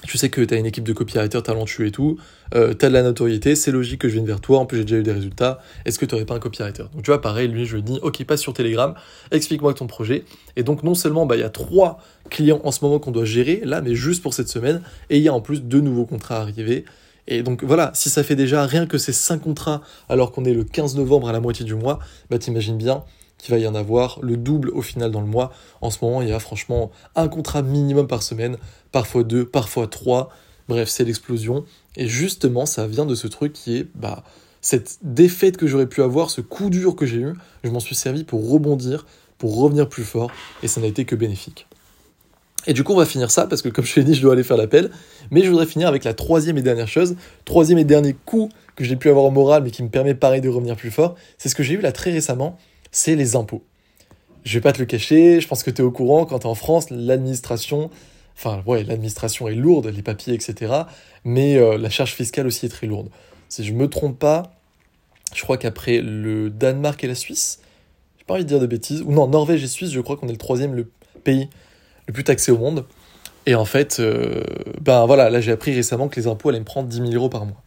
tu 0.06 0.18
sais 0.18 0.28
que 0.28 0.40
tu 0.40 0.54
as 0.54 0.56
une 0.56 0.66
équipe 0.66 0.84
de 0.84 0.92
copywriters 0.92 1.42
talentueux 1.42 1.86
et 1.86 1.90
tout, 1.90 2.18
euh, 2.54 2.74
tu 2.74 2.84
as 2.84 2.88
de 2.88 2.94
la 2.94 3.02
notoriété, 3.02 3.54
c'est 3.54 3.70
logique 3.70 4.00
que 4.00 4.08
je 4.08 4.14
vienne 4.14 4.26
vers 4.26 4.40
toi, 4.40 4.58
en 4.58 4.66
plus 4.66 4.78
j'ai 4.78 4.84
déjà 4.84 4.96
eu 4.98 5.02
des 5.02 5.12
résultats, 5.12 5.60
est-ce 5.84 5.98
que 5.98 6.06
tu 6.06 6.14
n'aurais 6.14 6.24
pas 6.24 6.34
un 6.34 6.40
copywriter? 6.40 6.84
Donc 6.92 7.02
tu 7.02 7.10
vois, 7.10 7.20
pareil, 7.20 7.48
lui 7.48 7.64
je 7.64 7.76
lui 7.76 7.82
dis, 7.82 7.98
ok, 8.02 8.24
passe 8.24 8.40
sur 8.40 8.52
Telegram, 8.52 8.94
explique-moi 9.30 9.74
ton 9.74 9.86
projet. 9.86 10.24
Et 10.56 10.62
donc 10.62 10.82
non 10.82 10.94
seulement 10.94 11.26
bah, 11.26 11.36
il 11.36 11.40
y 11.40 11.44
a 11.44 11.50
trois 11.50 11.98
clients 12.30 12.60
en 12.64 12.72
ce 12.72 12.84
moment 12.84 12.98
qu'on 12.98 13.12
doit 13.12 13.24
gérer, 13.24 13.62
là, 13.64 13.80
mais 13.80 13.94
juste 13.94 14.22
pour 14.22 14.34
cette 14.34 14.48
semaine, 14.48 14.82
et 15.10 15.18
il 15.18 15.22
y 15.22 15.28
a 15.28 15.34
en 15.34 15.40
plus 15.40 15.62
deux 15.62 15.80
nouveaux 15.80 16.06
contrats 16.06 16.40
arrivés. 16.40 16.84
Et 17.28 17.42
donc 17.42 17.62
voilà, 17.62 17.92
si 17.94 18.10
ça 18.10 18.24
fait 18.24 18.34
déjà 18.34 18.66
rien 18.66 18.86
que 18.86 18.98
ces 18.98 19.12
cinq 19.12 19.42
contrats, 19.42 19.82
alors 20.08 20.32
qu'on 20.32 20.44
est 20.44 20.54
le 20.54 20.64
15 20.64 20.96
novembre 20.96 21.28
à 21.28 21.32
la 21.32 21.40
moitié 21.40 21.64
du 21.64 21.74
mois, 21.74 22.00
bah 22.30 22.38
t'imagines 22.38 22.76
bien 22.76 23.04
qu'il 23.42 23.52
va 23.52 23.58
y 23.58 23.66
en 23.66 23.74
avoir 23.74 24.20
le 24.22 24.36
double 24.36 24.70
au 24.70 24.82
final 24.82 25.10
dans 25.10 25.20
le 25.20 25.26
mois. 25.26 25.52
En 25.80 25.90
ce 25.90 25.98
moment, 26.02 26.22
il 26.22 26.28
y 26.28 26.32
a 26.32 26.38
franchement 26.38 26.92
un 27.16 27.26
contrat 27.26 27.62
minimum 27.62 28.06
par 28.06 28.22
semaine, 28.22 28.56
parfois 28.92 29.24
deux, 29.24 29.44
parfois 29.44 29.88
trois. 29.88 30.30
Bref, 30.68 30.88
c'est 30.88 31.04
l'explosion. 31.04 31.64
Et 31.96 32.06
justement, 32.06 32.66
ça 32.66 32.86
vient 32.86 33.04
de 33.04 33.16
ce 33.16 33.26
truc 33.26 33.52
qui 33.52 33.78
est 33.78 33.86
bah, 33.96 34.22
cette 34.60 35.00
défaite 35.02 35.56
que 35.56 35.66
j'aurais 35.66 35.88
pu 35.88 36.02
avoir, 36.02 36.30
ce 36.30 36.40
coup 36.40 36.70
dur 36.70 36.94
que 36.94 37.04
j'ai 37.04 37.18
eu. 37.18 37.32
Je 37.64 37.70
m'en 37.70 37.80
suis 37.80 37.96
servi 37.96 38.22
pour 38.22 38.48
rebondir, 38.48 39.06
pour 39.38 39.60
revenir 39.60 39.88
plus 39.88 40.04
fort, 40.04 40.30
et 40.62 40.68
ça 40.68 40.80
n'a 40.80 40.86
été 40.86 41.04
que 41.04 41.16
bénéfique. 41.16 41.66
Et 42.68 42.74
du 42.74 42.84
coup, 42.84 42.92
on 42.92 42.96
va 42.96 43.06
finir 43.06 43.32
ça 43.32 43.48
parce 43.48 43.60
que, 43.60 43.68
comme 43.68 43.84
je 43.84 43.96
l'ai 43.96 44.04
dit, 44.04 44.14
je 44.14 44.22
dois 44.22 44.34
aller 44.34 44.44
faire 44.44 44.56
l'appel. 44.56 44.92
Mais 45.32 45.42
je 45.42 45.50
voudrais 45.50 45.66
finir 45.66 45.88
avec 45.88 46.04
la 46.04 46.14
troisième 46.14 46.58
et 46.58 46.62
dernière 46.62 46.86
chose, 46.86 47.16
troisième 47.44 47.78
et 47.78 47.84
dernier 47.84 48.14
coup 48.24 48.50
que 48.76 48.84
j'ai 48.84 48.94
pu 48.94 49.10
avoir 49.10 49.24
en 49.24 49.32
moral, 49.32 49.64
mais 49.64 49.72
qui 49.72 49.82
me 49.82 49.88
permet 49.88 50.14
pareil 50.14 50.40
de 50.40 50.48
revenir 50.48 50.76
plus 50.76 50.92
fort. 50.92 51.16
C'est 51.38 51.48
ce 51.48 51.56
que 51.56 51.64
j'ai 51.64 51.74
eu 51.74 51.80
là 51.80 51.90
très 51.90 52.12
récemment 52.12 52.56
c'est 52.92 53.16
les 53.16 53.34
impôts. 53.34 53.64
Je 54.44 54.54
vais 54.54 54.60
pas 54.60 54.72
te 54.72 54.78
le 54.78 54.84
cacher, 54.84 55.40
je 55.40 55.48
pense 55.48 55.62
que 55.62 55.70
tu 55.70 55.82
es 55.82 55.84
au 55.84 55.90
courant, 55.90 56.26
quand 56.26 56.40
es 56.40 56.46
en 56.46 56.54
France, 56.54 56.90
l'administration, 56.90 57.90
enfin 58.36 58.62
ouais, 58.66 58.84
l'administration 58.84 59.48
est 59.48 59.54
lourde, 59.54 59.86
les 59.86 60.02
papiers, 60.02 60.34
etc. 60.34 60.72
Mais 61.24 61.56
euh, 61.56 61.78
la 61.78 61.90
charge 61.90 62.12
fiscale 62.12 62.46
aussi 62.46 62.66
est 62.66 62.70
très 62.70 62.86
lourde. 62.86 63.08
Si 63.48 63.64
je 63.64 63.72
me 63.72 63.88
trompe 63.88 64.18
pas, 64.18 64.54
je 65.34 65.42
crois 65.42 65.58
qu'après 65.58 66.00
le 66.00 66.50
Danemark 66.50 67.02
et 67.02 67.06
la 67.06 67.14
Suisse, 67.14 67.60
j'ai 68.18 68.24
pas 68.24 68.34
envie 68.34 68.44
de 68.44 68.48
dire 68.48 68.60
de 68.60 68.66
bêtises, 68.66 69.02
ou 69.02 69.12
non, 69.12 69.26
Norvège 69.28 69.62
et 69.64 69.68
Suisse, 69.68 69.90
je 69.90 70.00
crois 70.00 70.16
qu'on 70.16 70.28
est 70.28 70.32
le 70.32 70.38
troisième 70.38 70.74
le 70.74 70.90
pays 71.24 71.48
le 72.06 72.12
plus 72.12 72.24
taxé 72.24 72.52
au 72.52 72.58
monde. 72.58 72.84
Et 73.46 73.54
en 73.54 73.64
fait, 73.64 73.98
euh, 73.98 74.42
ben 74.80 75.06
voilà, 75.06 75.30
là 75.30 75.40
j'ai 75.40 75.52
appris 75.52 75.74
récemment 75.74 76.08
que 76.08 76.18
les 76.20 76.26
impôts 76.26 76.48
allaient 76.48 76.60
me 76.60 76.64
prendre 76.64 76.88
10 76.88 76.96
000 76.98 77.10
euros 77.12 77.28
par 77.28 77.44
mois. 77.46 77.62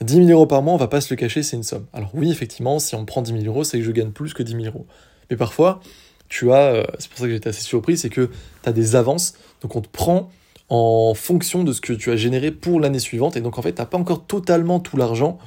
10 0.00 0.26
000 0.26 0.28
euros 0.28 0.46
par 0.46 0.62
mois, 0.62 0.74
on 0.74 0.78
va 0.78 0.88
pas 0.88 1.00
se 1.00 1.12
le 1.12 1.16
cacher, 1.16 1.42
c'est 1.42 1.56
une 1.56 1.62
somme. 1.62 1.86
Alors 1.92 2.10
oui, 2.14 2.30
effectivement, 2.30 2.78
si 2.78 2.94
on 2.94 3.04
prend 3.04 3.22
10 3.22 3.32
000 3.32 3.44
euros, 3.44 3.64
c'est 3.64 3.78
que 3.78 3.84
je 3.84 3.90
gagne 3.90 4.10
plus 4.10 4.32
que 4.32 4.42
10 4.42 4.52
000 4.52 4.64
euros. 4.66 4.86
Mais 5.30 5.36
parfois, 5.36 5.80
tu 6.28 6.52
as, 6.52 6.72
euh, 6.72 6.84
c'est 6.98 7.08
pour 7.08 7.18
ça 7.18 7.24
que 7.24 7.32
j'étais 7.32 7.48
assez 7.48 7.62
surpris, 7.62 7.96
c'est 7.96 8.10
que 8.10 8.30
tu 8.62 8.68
as 8.68 8.72
des 8.72 8.96
avances, 8.96 9.34
donc 9.62 9.74
on 9.74 9.80
te 9.80 9.88
prend 9.88 10.30
en 10.68 11.14
fonction 11.14 11.64
de 11.64 11.72
ce 11.72 11.80
que 11.80 11.92
tu 11.92 12.10
as 12.10 12.16
généré 12.16 12.50
pour 12.50 12.78
l'année 12.78 12.98
suivante, 12.98 13.36
et 13.36 13.40
donc 13.40 13.58
en 13.58 13.62
fait, 13.62 13.72
tu 13.72 13.84
pas 13.84 13.98
encore 13.98 14.24
totalement 14.24 14.80
tout 14.80 14.96
l'argent, 14.96 15.38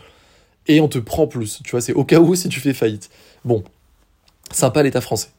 et 0.68 0.82
on 0.82 0.88
te 0.88 1.00
prend 1.00 1.28
plus. 1.28 1.62
Tu 1.64 1.72
vois, 1.72 1.82
c'est 1.82 1.94
au 1.94 2.04
cas 2.04 2.20
où 2.20 2.36
si 2.36 2.50
tu 2.50 2.60
fais 2.60 2.74
faillite. 2.74 3.10
Bon, 3.46 3.64
sympa 4.52 4.84
l'État 4.84 5.02
français. 5.02 5.30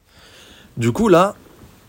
Du 0.77 0.91
coup, 0.91 1.07
là, 1.07 1.35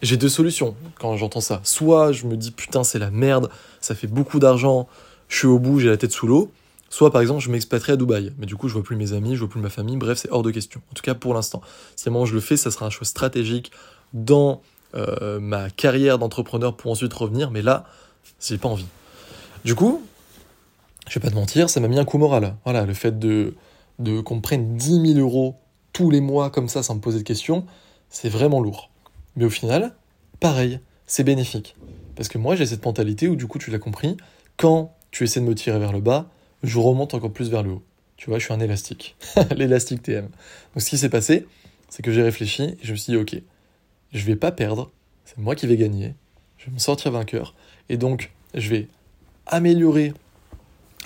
j'ai 0.02 0.16
deux 0.16 0.28
solutions 0.28 0.76
quand 0.98 1.16
j'entends 1.16 1.40
ça. 1.40 1.60
Soit 1.64 2.12
je 2.12 2.26
me 2.26 2.36
dis 2.36 2.50
putain, 2.50 2.84
c'est 2.84 2.98
la 2.98 3.10
merde, 3.10 3.48
ça 3.80 3.94
fait 3.94 4.06
beaucoup 4.06 4.38
d'argent, 4.38 4.88
je 5.28 5.38
suis 5.38 5.46
au 5.46 5.58
bout, 5.58 5.80
j'ai 5.80 5.88
la 5.88 5.96
tête 5.96 6.12
sous 6.12 6.26
l'eau. 6.26 6.50
Soit 6.90 7.10
par 7.10 7.20
exemple, 7.20 7.40
je 7.40 7.50
m'expatrierai 7.50 7.94
à 7.94 7.96
Dubaï, 7.96 8.32
mais 8.38 8.46
du 8.46 8.56
coup, 8.56 8.68
je 8.68 8.74
vois 8.74 8.82
plus 8.82 8.96
mes 8.96 9.12
amis, 9.12 9.34
je 9.34 9.40
vois 9.40 9.48
plus 9.48 9.60
ma 9.60 9.70
famille, 9.70 9.96
bref, 9.96 10.18
c'est 10.18 10.30
hors 10.30 10.42
de 10.42 10.50
question. 10.50 10.80
En 10.90 10.94
tout 10.94 11.02
cas, 11.02 11.14
pour 11.14 11.34
l'instant. 11.34 11.60
Si 11.96 12.08
à 12.08 12.10
un 12.10 12.12
moment 12.12 12.26
je 12.26 12.34
le 12.34 12.40
fais, 12.40 12.56
ça 12.56 12.70
sera 12.70 12.86
un 12.86 12.90
choix 12.90 13.06
stratégique 13.06 13.72
dans 14.12 14.62
euh, 14.94 15.40
ma 15.40 15.70
carrière 15.70 16.18
d'entrepreneur 16.18 16.76
pour 16.76 16.92
ensuite 16.92 17.12
revenir, 17.12 17.50
mais 17.50 17.62
là, 17.62 17.84
j'ai 18.40 18.58
pas 18.58 18.68
envie. 18.68 18.86
Du 19.64 19.74
coup, 19.74 20.02
je 21.08 21.14
vais 21.18 21.20
pas 21.20 21.30
te 21.30 21.34
mentir, 21.34 21.68
ça 21.68 21.80
m'a 21.80 21.88
mis 21.88 21.98
un 21.98 22.04
coup 22.04 22.18
moral. 22.18 22.56
Voilà, 22.64 22.84
le 22.84 22.94
fait 22.94 23.18
de, 23.18 23.54
de 23.98 24.20
qu'on 24.20 24.36
me 24.36 24.40
prenne 24.40 24.76
10 24.76 25.14
000 25.14 25.18
euros 25.18 25.56
tous 25.92 26.10
les 26.10 26.20
mois 26.20 26.50
comme 26.50 26.68
ça 26.68 26.82
sans 26.82 26.94
me 26.94 27.00
poser 27.00 27.18
de 27.18 27.24
questions, 27.24 27.64
c'est 28.08 28.28
vraiment 28.28 28.60
lourd. 28.60 28.90
Mais 29.36 29.44
au 29.44 29.50
final, 29.50 29.94
pareil, 30.40 30.80
c'est 31.06 31.24
bénéfique. 31.24 31.76
Parce 32.16 32.28
que 32.28 32.38
moi, 32.38 32.54
j'ai 32.54 32.66
cette 32.66 32.84
mentalité 32.84 33.28
où, 33.28 33.36
du 33.36 33.46
coup, 33.46 33.58
tu 33.58 33.70
l'as 33.70 33.78
compris, 33.78 34.16
quand 34.56 34.94
tu 35.10 35.24
essaies 35.24 35.40
de 35.40 35.46
me 35.46 35.54
tirer 35.54 35.78
vers 35.78 35.92
le 35.92 36.00
bas, 36.00 36.26
je 36.64 36.78
remonte 36.78 37.14
encore 37.14 37.32
plus 37.32 37.50
vers 37.50 37.62
le 37.62 37.70
haut. 37.70 37.82
Tu 38.16 38.30
vois, 38.30 38.38
je 38.38 38.44
suis 38.44 38.54
un 38.54 38.60
élastique. 38.60 39.16
L'élastique 39.56 40.02
TM. 40.02 40.24
Donc, 40.24 40.82
ce 40.82 40.88
qui 40.88 40.98
s'est 40.98 41.08
passé, 41.08 41.46
c'est 41.88 42.02
que 42.02 42.12
j'ai 42.12 42.22
réfléchi 42.22 42.62
et 42.62 42.78
je 42.82 42.92
me 42.92 42.96
suis 42.96 43.12
dit, 43.12 43.16
ok, 43.16 43.36
je 44.12 44.24
vais 44.24 44.36
pas 44.36 44.52
perdre, 44.52 44.90
c'est 45.24 45.38
moi 45.38 45.54
qui 45.54 45.66
vais 45.66 45.76
gagner, 45.76 46.14
je 46.58 46.66
vais 46.66 46.72
me 46.72 46.78
sortir 46.78 47.10
vainqueur, 47.10 47.54
et 47.88 47.96
donc, 47.96 48.32
je 48.54 48.68
vais 48.70 48.88
améliorer 49.46 50.12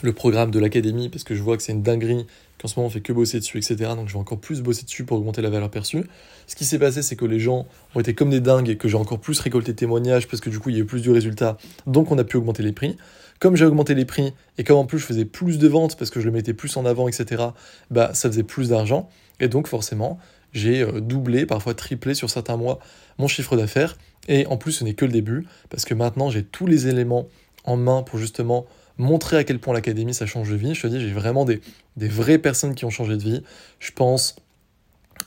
le 0.03 0.12
programme 0.12 0.50
de 0.50 0.59
l'académie 0.59 1.09
parce 1.09 1.25
que 1.25 1.35
je 1.35 1.43
vois 1.43 1.57
que 1.57 1.62
c'est 1.62 1.73
une 1.73 1.83
dinguerie 1.83 2.27
qu'en 2.61 2.69
ce 2.69 2.79
moment 2.79 2.87
on 2.88 2.91
fait 2.91 3.00
que 3.00 3.12
bosser 3.12 3.38
dessus, 3.38 3.59
etc. 3.59 3.77
Donc 3.97 4.09
je 4.09 4.15
vais 4.15 4.19
encore 4.19 4.38
plus 4.38 4.62
bosser 4.62 4.85
dessus 4.85 5.05
pour 5.05 5.19
augmenter 5.19 5.43
la 5.43 5.50
valeur 5.50 5.71
perçue. 5.71 6.05
Ce 6.47 6.57
qui 6.57 6.65
s'est 6.65 6.79
passé, 6.79 7.03
c'est 7.03 7.17
que 7.17 7.25
les 7.25 7.41
gens 7.41 7.67
ont 7.95 8.00
été 8.00 8.15
comme 8.15 8.31
des 8.31 8.41
dingues 8.41 8.69
et 8.69 8.77
que 8.77 8.88
j'ai 8.88 8.97
encore 8.97 9.21
plus 9.21 9.38
récolté 9.41 9.75
témoignages 9.75 10.27
parce 10.27 10.41
que 10.41 10.50
du 10.50 10.59
coup 10.59 10.71
il 10.71 10.77
y 10.77 10.79
a 10.79 10.83
eu 10.83 10.87
plus 10.87 11.03
du 11.03 11.11
résultat, 11.11 11.57
donc 11.87 12.11
on 12.11 12.19
a 12.19 12.25
pu 12.25 12.37
augmenter 12.37 12.62
les 12.62 12.73
prix. 12.73 12.97
Comme 13.40 13.57
j'ai 13.57 13.64
augmenté 13.64 13.95
les 13.95 14.04
prix 14.04 14.35
et 14.57 14.64
comme 14.64 14.78
en 14.78 14.87
plus 14.87 14.99
je 14.99 15.07
faisais 15.07 15.25
plus 15.25 15.59
de 15.59 15.68
ventes 15.68 15.97
parce 15.97 16.11
que 16.11 16.21
je 16.21 16.26
le 16.26 16.33
mettais 16.33 16.54
plus 16.54 16.76
en 16.76 16.85
avant, 16.85 17.09
etc., 17.09 17.42
bah 17.90 18.11
ça 18.14 18.28
faisait 18.28 18.42
plus 18.42 18.71
d'argent 18.71 19.09
et 19.40 19.49
donc 19.49 19.66
forcément 19.68 20.18
j'ai 20.52 20.83
euh, 20.83 21.00
doublé, 21.00 21.47
parfois 21.47 21.75
triplé 21.75 22.14
sur 22.14 22.30
certains 22.30 22.57
mois 22.57 22.78
mon 23.18 23.28
chiffre 23.28 23.57
d'affaires 23.57 23.99
et 24.28 24.47
en 24.47 24.57
plus 24.57 24.73
ce 24.73 24.85
n'est 24.85 24.95
que 24.95 25.04
le 25.04 25.12
début 25.12 25.47
parce 25.71 25.85
que 25.85 25.95
maintenant 25.95 26.30
j'ai 26.30 26.42
tous 26.42 26.66
les 26.66 26.88
éléments 26.88 27.28
en 27.64 27.76
main 27.76 28.02
pour 28.02 28.18
justement 28.18 28.66
montrer 28.99 29.37
à 29.37 29.45
quel 29.45 29.59
point 29.59 29.73
l'académie 29.73 30.12
ça 30.12 30.26
change 30.26 30.50
de 30.50 30.57
vie. 30.57 30.75
Je 30.75 30.83
te 30.83 30.87
dis, 30.88 31.00
j'ai 31.00 31.12
vraiment 31.12 31.45
des, 31.45 31.61
des 31.97 32.09
vraies 32.09 32.38
personnes 32.38 32.75
qui 32.75 32.85
ont 32.85 32.90
changé 32.90 33.16
de 33.16 33.23
vie. 33.23 33.42
Je 33.78 33.92
pense 33.92 34.37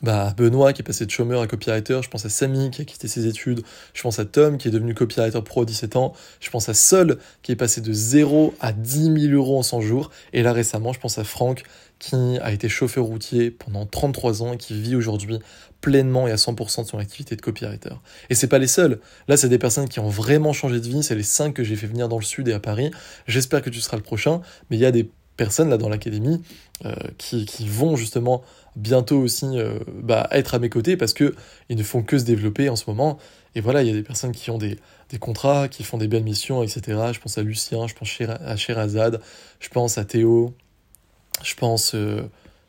bah, 0.02 0.34
Benoît 0.36 0.74
qui 0.74 0.82
est 0.82 0.84
passé 0.84 1.06
de 1.06 1.12
chômeur 1.12 1.42
à 1.42 1.48
copywriter, 1.48 2.00
je 2.02 2.10
pense 2.10 2.26
à 2.26 2.30
Samy 2.30 2.72
qui 2.72 2.82
a 2.82 2.86
quitté 2.86 3.08
ses 3.08 3.28
études, 3.28 3.64
je 3.94 4.02
pense 4.02 4.20
à 4.20 4.26
Tom 4.26 4.58
qui 4.58 4.68
est 4.68 4.72
devenu 4.72 4.94
copywriter 4.94 5.42
pro 5.42 5.62
à 5.62 5.66
17 5.66 5.96
ans, 5.96 6.14
je 6.40 6.50
pense 6.50 6.70
à 6.70 6.74
Sol 6.74 7.18
qui 7.44 7.52
est 7.52 7.56
passé 7.56 7.82
de 7.82 7.94
0 7.94 8.54
à 8.60 8.74
10 8.74 9.28
000 9.28 9.34
euros 9.34 9.60
en 9.60 9.64
100 9.64 9.82
jours, 9.82 10.12
et 10.34 10.44
là 10.44 10.54
récemment 10.54 10.94
je 10.94 11.00
pense 11.00 11.18
à 11.18 11.24
Franck 11.24 11.64
qui 12.00 12.16
a 12.42 12.52
été 12.52 12.68
chauffeur 12.68 13.06
routier 13.06 13.52
pendant 13.52 13.86
33 13.86 14.42
ans 14.42 14.54
et 14.54 14.58
qui 14.58 14.80
vit 14.80 14.96
aujourd'hui 14.96 15.38
pleinement 15.82 16.28
et 16.28 16.32
à 16.32 16.36
100% 16.36 16.84
de 16.84 16.88
son 16.88 16.98
activité 16.98 17.36
de 17.36 17.42
copywriter. 17.42 17.94
Et 18.30 18.36
c'est 18.36 18.48
pas 18.48 18.58
les 18.58 18.68
seuls. 18.68 19.00
Là, 19.28 19.38
c'est 19.38 19.50
des 19.50 19.60
personnes 19.60 19.88
qui 19.88 20.00
ont 20.00 20.10
vraiment 20.10 20.54
changé 20.54 20.80
de 20.80 20.88
vie. 20.88 21.04
C'est 21.04 21.16
les 21.16 21.24
5 21.24 21.54
que 21.54 21.64
j'ai 21.64 21.76
fait 21.76 21.88
venir 21.88 22.08
dans 22.08 22.18
le 22.18 22.24
sud 22.24 22.48
et 22.48 22.54
à 22.54 22.60
Paris. 22.60 22.92
J'espère 23.28 23.62
que 23.62 23.70
tu 23.70 23.82
seras 23.82 23.98
le 23.98 24.04
prochain. 24.04 24.42
Mais 24.70 24.78
il 24.78 24.80
y 24.80 24.86
a 24.86 24.92
des 24.92 25.10
personnes 25.38 25.70
là 25.70 25.78
dans 25.78 25.90
l'académie 25.90 26.42
euh, 26.86 26.94
qui, 27.18 27.46
vont 27.68 27.96
justement 27.96 28.44
bientôt 28.76 29.18
aussi 29.18 29.46
euh, 29.58 29.80
bah, 30.02 30.28
être 30.32 30.56
à 30.56 30.60
mes 30.60 30.70
côtés 30.70 30.98
parce 30.98 31.14
que 31.14 31.36
ils 31.70 31.78
ne 31.78 31.84
font 31.84 32.04
que 32.04 32.18
se 32.18 32.24
développer 32.24 32.70
en 32.70 32.76
ce 32.76 32.86
moment. 32.88 33.18
Et 33.56 33.62
voilà, 33.62 33.82
il 33.82 33.88
y 33.88 33.92
a 33.92 33.94
des 33.94 34.04
personnes 34.04 34.32
qui 34.32 34.50
ont 34.50 34.58
des, 34.58 34.78
contrats, 35.20 35.68
qui 35.68 35.84
font 35.84 35.98
des 35.98 36.08
belles 36.08 36.24
missions, 36.24 36.64
etc. 36.64 36.82
Je 37.12 37.20
pense 37.20 37.38
à 37.38 37.44
Lucien, 37.44 37.86
je 37.88 37.94
pense 37.94 38.10
à 38.22 38.56
Sherazade, 38.56 39.22
je 39.60 39.70
pense 39.70 39.98
à 39.98 40.06
Théo, 40.06 40.54
je 41.44 41.56
pense, 41.56 41.94
euh, 41.96 42.22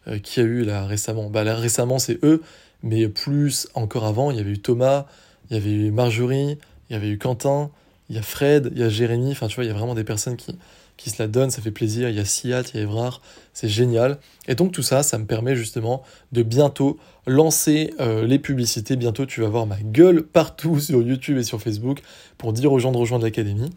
euh, 0.09 0.19
qui 0.19 0.41
a 0.41 0.43
eu 0.43 0.65
là 0.65 0.85
récemment 0.85 1.31
bah, 1.31 1.45
là, 1.45 1.55
Récemment, 1.55 2.01
c'est 2.01 2.19
eux, 2.25 2.43
mais 2.83 3.07
plus 3.09 3.69
encore 3.75 4.05
avant, 4.05 4.33
il 4.33 4.39
y 4.39 4.41
avait 4.41 4.51
eu 4.51 4.59
Thomas, 4.59 5.07
il 5.51 5.55
y 5.55 5.57
avait 5.57 5.71
eu 5.71 5.91
Marjorie, 5.93 6.59
il 6.91 6.93
y 6.93 6.97
avait 6.97 7.11
eu 7.11 7.19
Quentin, 7.19 7.71
il 8.09 8.17
y 8.17 8.19
a 8.19 8.23
Fred, 8.23 8.71
il 8.73 8.81
y 8.81 8.83
a 8.83 8.89
Jérémy, 8.89 9.31
enfin 9.31 9.47
tu 9.47 9.55
vois, 9.55 9.65
il 9.65 9.69
y 9.69 9.71
a 9.71 9.75
vraiment 9.75 9.95
des 9.95 10.05
personnes 10.05 10.37
qui, 10.37 10.59
qui 11.03 11.11
se 11.11 11.21
la 11.21 11.27
donnent, 11.27 11.51
ça 11.51 11.61
fait 11.61 11.73
plaisir, 11.73 12.09
il 12.09 12.17
y 12.17 12.21
a 12.21 12.25
Siat, 12.25 12.63
il 12.73 12.77
y 12.77 12.81
a 12.81 12.83
Evrard, 12.83 13.21
c'est 13.53 13.69
génial. 13.69 14.19
Et 14.47 14.55
donc 14.55 14.71
tout 14.71 14.83
ça, 14.83 15.03
ça 15.03 15.19
me 15.19 15.27
permet 15.27 15.57
justement 15.57 16.03
de 16.31 16.43
bientôt 16.43 16.99
lancer 17.27 17.93
euh, 17.99 18.25
les 18.25 18.39
publicités. 18.39 18.95
Bientôt, 18.95 19.27
tu 19.27 19.41
vas 19.41 19.49
voir 19.49 19.67
ma 19.67 19.79
gueule 19.81 20.23
partout 20.23 20.79
sur 20.81 21.03
YouTube 21.03 21.39
et 21.39 21.43
sur 21.43 21.61
Facebook 21.61 22.01
pour 22.39 22.53
dire 22.53 22.73
aux 22.73 22.79
gens 22.79 22.93
de 22.93 22.99
rejoindre 22.99 23.25
l'académie. 23.25 23.71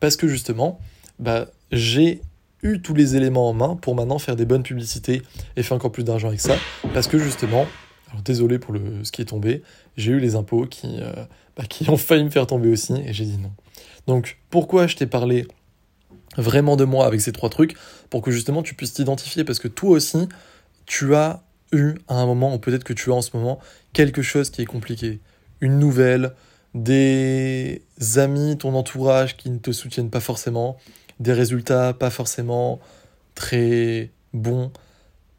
Parce 0.00 0.16
que 0.16 0.26
justement, 0.26 0.80
bah, 1.20 1.46
j'ai 1.70 2.20
eu 2.64 2.80
tous 2.80 2.94
les 2.94 3.14
éléments 3.14 3.48
en 3.48 3.52
main 3.52 3.76
pour 3.76 3.94
maintenant 3.94 4.18
faire 4.18 4.34
des 4.34 4.44
bonnes 4.44 4.64
publicités 4.64 5.22
et 5.56 5.62
faire 5.62 5.76
encore 5.76 5.92
plus 5.92 6.04
d'argent 6.04 6.28
avec 6.28 6.40
ça. 6.40 6.56
Parce 6.94 7.06
que 7.06 7.18
justement, 7.18 7.66
désolé 8.24 8.58
pour 8.58 8.72
le, 8.72 9.04
ce 9.04 9.12
qui 9.12 9.22
est 9.22 9.26
tombé, 9.26 9.62
j'ai 9.96 10.12
eu 10.12 10.18
les 10.18 10.34
impôts 10.34 10.66
qui, 10.66 10.98
euh, 11.00 11.12
bah, 11.56 11.64
qui 11.68 11.88
ont 11.88 11.96
failli 11.96 12.24
me 12.24 12.30
faire 12.30 12.48
tomber 12.48 12.70
aussi 12.70 12.94
et 12.94 13.12
j'ai 13.12 13.24
dit 13.24 13.38
non. 13.38 13.52
Donc 14.08 14.38
pourquoi 14.50 14.88
je 14.88 14.96
t'ai 14.96 15.06
parlé 15.06 15.46
vraiment 16.36 16.76
de 16.76 16.84
moi 16.84 17.06
avec 17.06 17.20
ces 17.20 17.32
trois 17.32 17.50
trucs 17.50 17.76
Pour 18.10 18.22
que 18.22 18.30
justement 18.30 18.62
tu 18.62 18.74
puisses 18.74 18.94
t'identifier 18.94 19.44
parce 19.44 19.58
que 19.58 19.68
toi 19.68 19.90
aussi, 19.90 20.28
tu 20.86 21.14
as 21.14 21.42
eu 21.72 21.94
à 22.08 22.16
un 22.16 22.26
moment, 22.26 22.54
ou 22.54 22.58
peut-être 22.58 22.84
que 22.84 22.92
tu 22.92 23.10
as 23.10 23.14
en 23.14 23.22
ce 23.22 23.36
moment, 23.36 23.58
quelque 23.92 24.22
chose 24.22 24.50
qui 24.50 24.62
est 24.62 24.66
compliqué. 24.66 25.20
Une 25.60 25.78
nouvelle, 25.78 26.32
des 26.74 27.82
amis, 28.16 28.56
ton 28.58 28.74
entourage 28.74 29.36
qui 29.36 29.50
ne 29.50 29.58
te 29.58 29.72
soutiennent 29.72 30.10
pas 30.10 30.20
forcément, 30.20 30.76
des 31.20 31.32
résultats 31.32 31.92
pas 31.92 32.10
forcément 32.10 32.80
très 33.34 34.10
bons, 34.32 34.72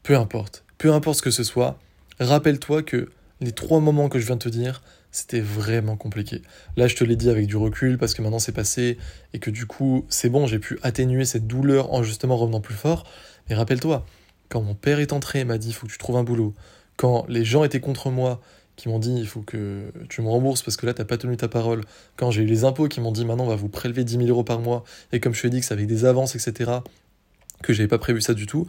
peu 0.02 0.16
importe. 0.16 0.64
Peu 0.78 0.92
importe 0.92 1.18
ce 1.18 1.22
que 1.22 1.30
ce 1.30 1.44
soit, 1.44 1.78
rappelle-toi 2.20 2.82
que 2.82 3.10
les 3.40 3.52
trois 3.52 3.80
moments 3.80 4.08
que 4.08 4.18
je 4.18 4.26
viens 4.26 4.36
de 4.36 4.42
te 4.42 4.48
dire, 4.48 4.82
c'était 5.14 5.40
vraiment 5.40 5.96
compliqué. 5.96 6.42
Là, 6.76 6.88
je 6.88 6.96
te 6.96 7.04
l'ai 7.04 7.14
dit 7.14 7.30
avec 7.30 7.46
du 7.46 7.56
recul 7.56 7.98
parce 7.98 8.14
que 8.14 8.22
maintenant 8.22 8.40
c'est 8.40 8.50
passé 8.50 8.98
et 9.32 9.38
que 9.38 9.48
du 9.48 9.64
coup, 9.64 10.04
c'est 10.08 10.28
bon, 10.28 10.48
j'ai 10.48 10.58
pu 10.58 10.76
atténuer 10.82 11.24
cette 11.24 11.46
douleur 11.46 11.94
en 11.94 12.02
justement 12.02 12.36
revenant 12.36 12.60
plus 12.60 12.74
fort. 12.74 13.06
Mais 13.48 13.54
rappelle-toi, 13.54 14.04
quand 14.48 14.60
mon 14.60 14.74
père 14.74 14.98
est 14.98 15.12
entré 15.12 15.38
et 15.38 15.44
m'a 15.44 15.56
dit 15.56 15.68
il 15.68 15.72
faut 15.72 15.86
que 15.86 15.92
tu 15.92 15.98
trouves 15.98 16.16
un 16.16 16.24
boulot, 16.24 16.52
quand 16.96 17.26
les 17.28 17.44
gens 17.44 17.62
étaient 17.62 17.78
contre 17.78 18.10
moi 18.10 18.40
qui 18.74 18.88
m'ont 18.88 18.98
dit 18.98 19.14
il 19.14 19.28
faut 19.28 19.42
que 19.42 19.92
tu 20.08 20.20
me 20.20 20.28
rembourses 20.28 20.62
parce 20.62 20.76
que 20.76 20.84
là 20.84 20.92
t'as 20.94 21.04
pas 21.04 21.16
tenu 21.16 21.36
ta 21.36 21.46
parole. 21.46 21.82
Quand 22.16 22.32
j'ai 22.32 22.42
eu 22.42 22.46
les 22.46 22.64
impôts 22.64 22.88
qui 22.88 23.00
m'ont 23.00 23.12
dit 23.12 23.24
maintenant 23.24 23.44
on 23.44 23.48
va 23.48 23.54
vous 23.54 23.68
prélever 23.68 24.02
10 24.02 24.16
000 24.16 24.28
euros 24.30 24.42
par 24.42 24.58
mois 24.58 24.82
et 25.12 25.20
comme 25.20 25.32
je 25.32 25.42
te 25.42 25.46
dit 25.46 25.60
que 25.60 25.66
c'est 25.66 25.74
avec 25.74 25.86
des 25.86 26.04
avances 26.04 26.34
etc 26.34 26.72
que 27.62 27.72
j'avais 27.72 27.88
pas 27.88 27.98
prévu 27.98 28.20
ça 28.20 28.34
du 28.34 28.46
tout. 28.46 28.66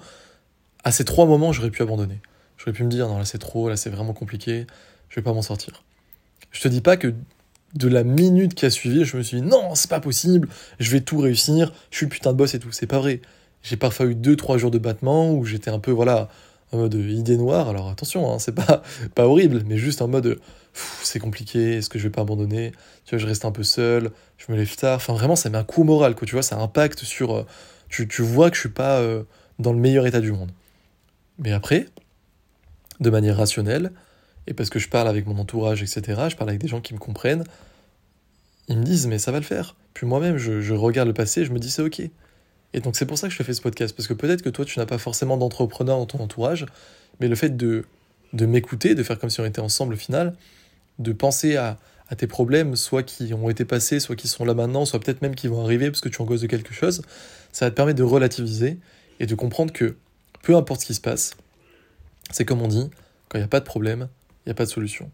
À 0.84 0.92
ces 0.92 1.06
trois 1.06 1.26
moments 1.26 1.52
j'aurais 1.52 1.72
pu 1.72 1.82
abandonner. 1.82 2.20
J'aurais 2.58 2.74
pu 2.74 2.84
me 2.84 2.90
dire 2.90 3.08
non 3.08 3.18
là 3.18 3.26
c'est 3.26 3.40
trop, 3.40 3.68
là 3.68 3.78
c'est 3.78 3.90
vraiment 3.90 4.14
compliqué, 4.14 4.68
je 5.10 5.16
vais 5.16 5.24
pas 5.24 5.34
m'en 5.34 5.42
sortir. 5.42 5.84
Je 6.52 6.62
te 6.62 6.68
dis 6.68 6.82
pas 6.82 6.98
que 6.98 7.14
de 7.74 7.88
la 7.88 8.04
minute 8.04 8.54
qui 8.54 8.66
a 8.66 8.70
suivi, 8.70 9.04
je 9.04 9.18
me 9.18 9.22
suis 9.22 9.42
dit 9.42 9.48
non 9.48 9.76
c'est 9.76 9.90
pas 9.90 10.00
possible, 10.00 10.48
je 10.80 10.92
vais 10.92 11.02
tout 11.02 11.18
réussir, 11.18 11.74
je 11.92 11.98
suis 11.98 12.06
le 12.06 12.10
putain 12.10 12.32
de 12.32 12.38
boss 12.38 12.54
et 12.54 12.60
tout. 12.60 12.72
C'est 12.72 12.88
pas 12.88 13.00
vrai. 13.00 13.22
J'ai 13.64 13.78
parfois 13.78 14.06
eu 14.06 14.16
deux 14.16 14.36
trois 14.36 14.58
jours 14.58 14.72
de 14.72 14.78
battement 14.78 15.34
où 15.34 15.46
j'étais 15.46 15.72
un 15.72 15.80
peu 15.80 15.92
voilà 15.92 16.30
en 16.72 16.78
mode 16.78 16.94
idée 16.94 17.38
noire. 17.38 17.70
Alors 17.70 17.90
attention, 17.90 18.32
hein, 18.32 18.40
c'est 18.40 18.54
pas, 18.56 18.84
pas 19.16 19.28
horrible, 19.28 19.64
mais 19.66 19.78
juste 19.78 20.02
en 20.02 20.08
mode 20.08 20.40
c'est 21.04 21.20
compliqué, 21.20 21.78
est-ce 21.78 21.90
que 21.90 22.00
je 22.00 22.04
vais 22.06 22.10
pas 22.12 22.22
abandonner? 22.22 22.72
Tu 23.06 23.12
vois, 23.16 23.20
je 23.20 23.28
reste 23.28 23.46
un 23.46 23.52
peu 23.52 23.64
seul, 23.64 24.12
je 24.38 24.52
me 24.52 24.58
lève 24.58 24.76
tard. 24.76 24.98
Enfin, 24.98 25.14
vraiment, 25.14 25.36
ça 25.36 25.50
met 25.50 25.58
un 25.58 25.64
coup 25.64 25.84
moral, 25.84 26.16
quoi. 26.16 26.28
Tu 26.28 26.34
vois, 26.34 26.44
ça 26.44 26.58
impacte 26.58 27.04
sur. 27.04 27.36
Euh, 27.36 27.46
tu, 27.90 28.08
tu, 28.08 28.22
vois 28.22 28.50
que 28.50 28.56
je 28.56 28.62
suis 28.62 28.70
pas 28.70 29.00
euh, 29.00 29.24
dans 29.60 29.72
le 29.72 29.80
meilleur 29.80 30.06
état 30.06 30.22
du 30.22 30.32
monde. 30.32 30.52
Mais 31.40 31.54
après, 31.54 31.88
de 33.00 33.10
manière 33.10 33.38
rationnelle, 33.38 33.92
et 34.48 34.54
parce 34.54 34.70
que 34.70 34.80
je 34.80 34.90
parle 34.90 35.08
avec 35.08 35.26
mon 35.26 35.38
entourage, 35.38 35.82
etc., 35.82 36.02
je 36.30 36.36
parle 36.36 36.50
avec 36.50 36.62
des 36.62 36.68
gens 36.68 36.82
qui 36.82 36.94
me 36.94 37.00
comprennent, 37.00 37.44
ils 38.68 38.78
me 38.78 38.84
disent, 38.84 39.08
mais 39.08 39.20
ça 39.20 39.32
va 39.32 39.40
le 39.40 39.46
faire. 39.46 39.76
Puis 39.94 40.06
moi-même, 40.06 40.38
je, 40.38 40.74
regarde 40.74 41.08
le 41.08 41.14
passé, 41.14 41.46
je 41.46 41.52
me 41.52 41.60
dis, 41.60 41.72
c'est 41.72 41.82
ok. 41.82 42.02
Et 42.74 42.80
donc 42.82 42.96
c'est 42.96 43.06
pour 43.06 43.18
ça 43.18 43.28
que 43.28 43.34
je 43.34 43.42
fais 43.42 43.54
ce 43.54 43.62
podcast, 43.62 43.96
parce 43.96 44.08
que 44.08 44.14
peut-être 44.14 44.42
que 44.42 44.50
toi, 44.50 44.66
tu 44.66 44.80
n'as 44.80 44.86
pas 44.86 44.98
forcément 44.98 45.38
d'entrepreneur 45.38 45.98
dans 45.98 46.06
ton 46.06 46.20
entourage, 46.20 46.66
mais 47.20 47.28
le 47.28 47.36
fait 47.36 47.56
de, 47.56 47.86
de 48.34 48.46
m'écouter, 48.46 48.96
de 48.96 49.04
faire 49.04 49.18
comme 49.18 49.30
si 49.30 49.40
on 49.40 49.46
était 49.46 49.62
ensemble 49.62 49.94
au 49.94 49.98
final, 49.98 50.36
de 51.00 51.14
penser 51.14 51.56
à, 51.56 51.78
à 52.10 52.16
tes 52.16 52.28
problèmes, 52.28 52.76
soit 52.76 53.04
qui 53.04 53.34
ont 53.34 53.50
été 53.50 53.66
passés, 53.66 54.00
soit 54.00 54.16
qui 54.16 54.28
sont 54.28 54.46
là 54.46 54.54
maintenant, 54.54 54.86
soit 54.86 55.00
peut-être 55.00 55.22
même 55.22 55.36
qui 55.36 55.48
vont 55.48 55.64
arriver 55.64 55.90
parce 55.90 56.02
que 56.02 56.10
tu 56.10 56.22
angoisses 56.22 56.42
de 56.42 56.48
quelque 56.48 56.74
chose, 56.74 57.02
ça 57.52 57.66
va 57.66 57.72
te 57.72 57.76
permettre 57.76 57.98
de 57.98 58.04
relativiser 58.04 58.78
et 59.20 59.26
de 59.26 59.36
comprendre 59.36 59.72
que 59.72 59.96
peu 60.44 60.56
importe 60.56 60.82
ce 60.82 60.86
qui 60.86 60.94
se 60.94 61.02
passe, 61.02 61.36
c'est 62.32 62.46
comme 62.46 62.62
on 62.62 62.68
dit, 62.68 62.90
quand 63.30 63.38
il 63.38 63.42
n'y 63.42 63.46
a 63.46 63.50
pas 63.50 63.60
de 63.60 63.66
problème, 63.66 64.10
il 64.46 64.50
n'y 64.50 64.52
a 64.52 64.56
pas 64.56 64.66
de 64.66 64.70
solution. 64.70 65.12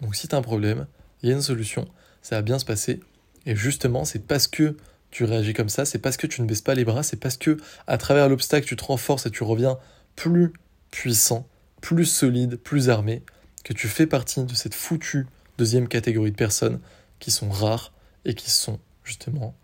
Donc 0.00 0.14
si 0.14 0.28
tu 0.28 0.34
as 0.34 0.38
un 0.38 0.42
problème, 0.42 0.86
il 1.22 1.28
y 1.28 1.32
a 1.32 1.34
une 1.34 1.42
solution, 1.42 1.88
ça 2.22 2.36
va 2.36 2.42
bien 2.42 2.58
se 2.58 2.64
passer. 2.64 3.00
Et 3.46 3.56
justement, 3.56 4.04
c'est 4.04 4.26
parce 4.26 4.46
que 4.46 4.76
tu 5.10 5.24
réagis 5.24 5.54
comme 5.54 5.68
ça, 5.68 5.84
c'est 5.84 5.98
parce 5.98 6.16
que 6.16 6.26
tu 6.26 6.42
ne 6.42 6.46
baisses 6.46 6.62
pas 6.62 6.74
les 6.74 6.84
bras, 6.84 7.02
c'est 7.02 7.18
parce 7.18 7.36
que 7.36 7.56
à 7.86 7.96
travers 7.98 8.28
l'obstacle, 8.28 8.66
tu 8.66 8.76
te 8.76 8.84
renforces 8.84 9.26
et 9.26 9.30
tu 9.30 9.44
reviens 9.44 9.78
plus 10.14 10.52
puissant, 10.90 11.48
plus 11.80 12.06
solide, 12.06 12.56
plus 12.56 12.90
armé, 12.90 13.22
que 13.64 13.72
tu 13.72 13.88
fais 13.88 14.06
partie 14.06 14.44
de 14.44 14.54
cette 14.54 14.74
foutue 14.74 15.26
deuxième 15.58 15.88
catégorie 15.88 16.30
de 16.30 16.36
personnes 16.36 16.80
qui 17.18 17.30
sont 17.30 17.50
rares 17.50 17.92
et 18.24 18.34
qui 18.34 18.50
sont 18.50 18.78
justement 19.04 19.54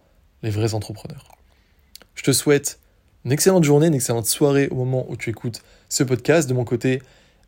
les 0.43 0.51
vrais 0.51 0.75
entrepreneurs. 0.75 1.37
Je 2.15 2.23
te 2.23 2.33
souhaite 2.33 2.79
une 3.25 3.33
excellente 3.33 3.65
journée, 3.65 3.87
une 3.87 3.95
excellente 3.95 4.27
soirée 4.27 4.69
au 4.69 4.75
moment 4.75 5.07
où 5.09 5.17
tu 5.17 5.31
écoutes 5.31 5.63
ce 5.89 6.03
podcast. 6.03 6.49
De 6.49 6.55
mon 6.55 6.65
côté, 6.65 7.03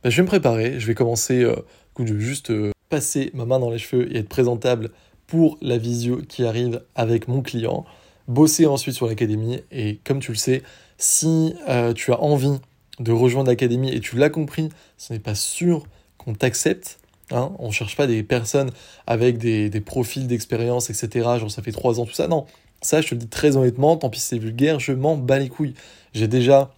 bah, 0.05 0.11
je 0.11 0.17
vais 0.17 0.23
me 0.23 0.29
préparer, 0.29 0.79
je 0.79 0.87
vais 0.87 0.95
commencer, 0.95 1.43
euh, 1.43 1.57
je 1.99 2.13
vais 2.13 2.21
juste 2.21 2.51
euh, 2.51 2.73
passer 2.91 3.31
ma 3.33 3.47
main 3.47 3.59
dans 3.59 3.71
les 3.71 3.79
cheveux 3.79 4.15
et 4.15 4.19
être 4.19 4.29
présentable 4.29 4.91
pour 5.27 5.57
la 5.63 5.79
visio 5.79 6.19
qui 6.29 6.45
arrive 6.45 6.83
avec 6.95 7.27
mon 7.27 7.41
client, 7.41 7.87
bosser 8.29 8.67
ensuite 8.67 8.95
sur 8.95 9.07
l'académie 9.07 9.61
et 9.73 10.01
comme 10.05 10.21
tu 10.21 10.33
le 10.33 10.37
sais, 10.37 10.63
si 10.99 11.55
euh, 11.71 11.95
tu 11.95 12.13
as 12.13 12.21
envie 12.21 12.59
de 13.01 13.13
rejoindre 13.13 13.49
l'académie 13.49 13.91
et 13.93 14.01
tu 14.01 14.17
l'as 14.17 14.29
compris, 14.29 14.69
ce 14.99 15.15
n'est 15.15 15.19
pas 15.19 15.35
sûr 15.35 15.87
qu'on 16.19 16.35
t'accepte. 16.35 16.99
Hein 17.31 17.53
on 17.59 17.69
ne 17.69 17.73
cherche 17.73 17.97
pas 17.97 18.07
des 18.07 18.23
personnes 18.23 18.73
avec 19.07 19.39
des, 19.39 19.71
des 19.71 19.81
profils 19.81 20.27
d'expérience, 20.27 20.91
etc. 20.91 21.09
Genre 21.39 21.51
ça 21.51 21.63
fait 21.63 21.73
trois 21.73 21.99
ans, 21.99 22.05
tout 22.05 22.13
ça. 22.13 22.29
Non, 22.29 22.45
ça 22.83 23.01
je 23.01 23.09
te 23.09 23.15
le 23.15 23.21
dis 23.21 23.29
très 23.29 23.57
honnêtement, 23.57 23.97
tant 23.97 24.11
pis 24.11 24.21
c'est 24.21 24.37
vulgaire, 24.37 24.81
je 24.81 24.93
m'en 24.93 25.17
bats 25.17 25.39
les 25.39 25.49
couilles. 25.49 25.75
J'ai 26.13 26.29
déjà 26.29 26.75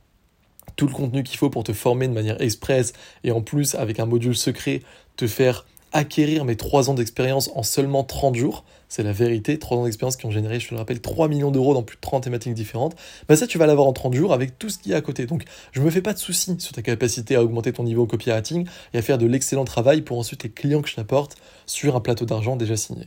tout 0.74 0.86
le 0.86 0.92
contenu 0.92 1.22
qu'il 1.22 1.38
faut 1.38 1.50
pour 1.50 1.64
te 1.64 1.72
former 1.72 2.08
de 2.08 2.12
manière 2.12 2.40
express 2.40 2.92
et 3.24 3.30
en 3.30 3.40
plus 3.40 3.74
avec 3.74 4.00
un 4.00 4.06
module 4.06 4.36
secret 4.36 4.82
te 5.16 5.26
faire 5.26 5.64
acquérir 5.92 6.44
mes 6.44 6.56
3 6.56 6.90
ans 6.90 6.94
d'expérience 6.94 7.50
en 7.54 7.62
seulement 7.62 8.04
30 8.04 8.34
jours, 8.34 8.64
c'est 8.88 9.02
la 9.02 9.12
vérité, 9.12 9.58
3 9.58 9.78
ans 9.78 9.84
d'expérience 9.84 10.16
qui 10.16 10.26
ont 10.26 10.30
généré, 10.30 10.60
je 10.60 10.68
te 10.68 10.74
le 10.74 10.78
rappelle, 10.78 11.00
3 11.00 11.28
millions 11.28 11.50
d'euros 11.50 11.74
dans 11.74 11.82
plus 11.82 11.96
de 11.96 12.00
30 12.02 12.24
thématiques 12.24 12.54
différentes, 12.54 12.94
bah 13.28 13.36
ça 13.36 13.46
tu 13.46 13.56
vas 13.56 13.66
l'avoir 13.66 13.86
en 13.86 13.92
30 13.92 14.12
jours 14.14 14.32
avec 14.32 14.58
tout 14.58 14.68
ce 14.68 14.78
qu'il 14.78 14.92
y 14.92 14.94
a 14.94 14.98
à 14.98 15.00
côté. 15.00 15.26
Donc 15.26 15.44
je 15.72 15.80
me 15.80 15.90
fais 15.90 16.02
pas 16.02 16.12
de 16.12 16.18
soucis 16.18 16.56
sur 16.58 16.72
ta 16.72 16.82
capacité 16.82 17.34
à 17.36 17.42
augmenter 17.42 17.72
ton 17.72 17.84
niveau 17.84 18.06
copywriting 18.06 18.66
et 18.92 18.98
à 18.98 19.02
faire 19.02 19.16
de 19.18 19.26
l'excellent 19.26 19.64
travail 19.64 20.02
pour 20.02 20.18
ensuite 20.18 20.42
les 20.42 20.50
clients 20.50 20.82
que 20.82 20.88
je 20.88 20.96
t'apporte 20.96 21.36
sur 21.64 21.96
un 21.96 22.00
plateau 22.00 22.26
d'argent 22.26 22.56
déjà 22.56 22.76
signé. 22.76 23.06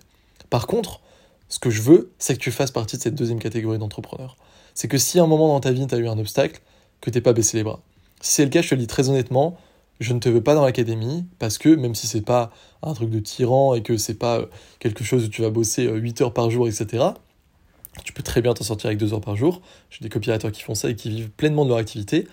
Par 0.50 0.66
contre, 0.66 1.02
ce 1.48 1.60
que 1.60 1.70
je 1.70 1.82
veux, 1.82 2.12
c'est 2.18 2.36
que 2.36 2.40
tu 2.40 2.52
fasses 2.52 2.72
partie 2.72 2.98
de 2.98 3.02
cette 3.02 3.16
deuxième 3.16 3.40
catégorie 3.40 3.78
d'entrepreneurs. 3.78 4.36
C'est 4.74 4.88
que 4.88 4.98
si 4.98 5.20
à 5.20 5.24
un 5.24 5.28
moment 5.28 5.50
dans 5.50 5.60
ta 5.60 5.72
vie 5.72 5.86
tu 5.86 5.94
as 5.94 5.98
eu 5.98 6.08
un 6.08 6.18
obstacle, 6.18 6.62
que 7.02 7.10
t'es 7.10 7.22
pas 7.22 7.34
baissé 7.34 7.58
les 7.58 7.64
bras. 7.64 7.82
Si 8.22 8.34
c'est 8.34 8.44
le 8.44 8.50
cas, 8.50 8.62
je 8.62 8.70
te 8.70 8.76
le 8.76 8.82
dis 8.82 8.88
très 8.88 9.10
honnêtement, 9.10 9.58
je 10.00 10.14
ne 10.14 10.20
te 10.20 10.30
veux 10.30 10.42
pas 10.42 10.56
dans 10.56 10.64
l'académie 10.64 11.26
parce 11.40 11.58
que 11.58 11.70
même 11.70 11.96
si 11.96 12.08
c'est 12.08 12.22
pas 12.22 12.52
un 12.82 12.94
truc 12.94 13.10
de 13.10 13.20
tyran 13.20 13.76
et 13.76 13.82
que 13.82 13.98
c'est 13.98 14.14
pas 14.14 14.40
euh, 14.40 14.46
quelque 14.80 15.04
chose 15.04 15.26
où 15.26 15.28
tu 15.28 15.42
vas 15.42 15.50
bosser 15.50 15.88
8 15.88 16.22
euh, 16.22 16.26
heures 16.26 16.34
par 16.34 16.50
jour, 16.50 16.68
etc., 16.68 17.06
tu 18.04 18.14
peux 18.14 18.24
très 18.24 18.42
bien 18.42 18.54
t'en 18.54 18.64
sortir 18.64 18.88
avec 18.88 19.00
2 19.00 19.14
heures 19.14 19.22
par 19.22 19.36
jour. 19.36 19.62
J'ai 19.90 20.04
des 20.04 20.10
copywriters 20.10 20.52
qui 20.52 20.62
font 20.62 20.76
ça 20.76 20.90
et 20.90 20.96
qui 20.96 21.10
vivent 21.10 21.30
pleinement 21.32 21.66
de 21.66 21.70
leur 21.70 21.80
activité. 21.80 22.28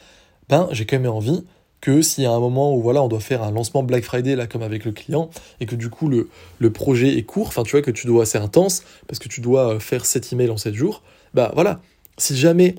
Ben, 0.49 0.69
j'ai 0.71 0.87
quand 0.87 0.99
même 0.99 1.11
envie 1.11 1.45
que 1.81 2.03
s'il 2.03 2.25
y 2.25 2.27
a 2.27 2.33
un 2.33 2.41
moment 2.41 2.75
où 2.75 2.81
voilà, 2.81 3.03
on 3.03 3.09
doit 3.09 3.21
faire 3.21 3.43
un 3.43 3.51
lancement 3.51 3.83
Black 3.83 4.05
Friday, 4.05 4.37
là, 4.37 4.47
comme 4.47 4.63
avec 4.63 4.85
le 4.85 4.93
client, 4.93 5.31
et 5.61 5.67
que 5.67 5.75
du 5.75 5.91
coup 5.91 6.09
le, 6.09 6.29
le 6.59 6.73
projet 6.73 7.17
est 7.19 7.23
court, 7.23 7.49
enfin 7.49 7.65
tu 7.65 7.73
vois 7.73 7.83
que 7.83 7.91
tu 7.91 8.07
dois, 8.07 8.27
c'est 8.27 8.39
intense, 8.39 8.83
parce 9.09 9.19
que 9.19 9.29
tu 9.29 9.41
dois 9.41 9.75
euh, 9.75 9.79
faire 9.81 10.07
7 10.07 10.33
emails 10.33 10.51
en 10.51 10.57
7 10.57 10.75
jours, 10.75 11.03
bah 11.35 11.53
voilà, 11.55 11.81
si 12.17 12.37
jamais 12.37 12.77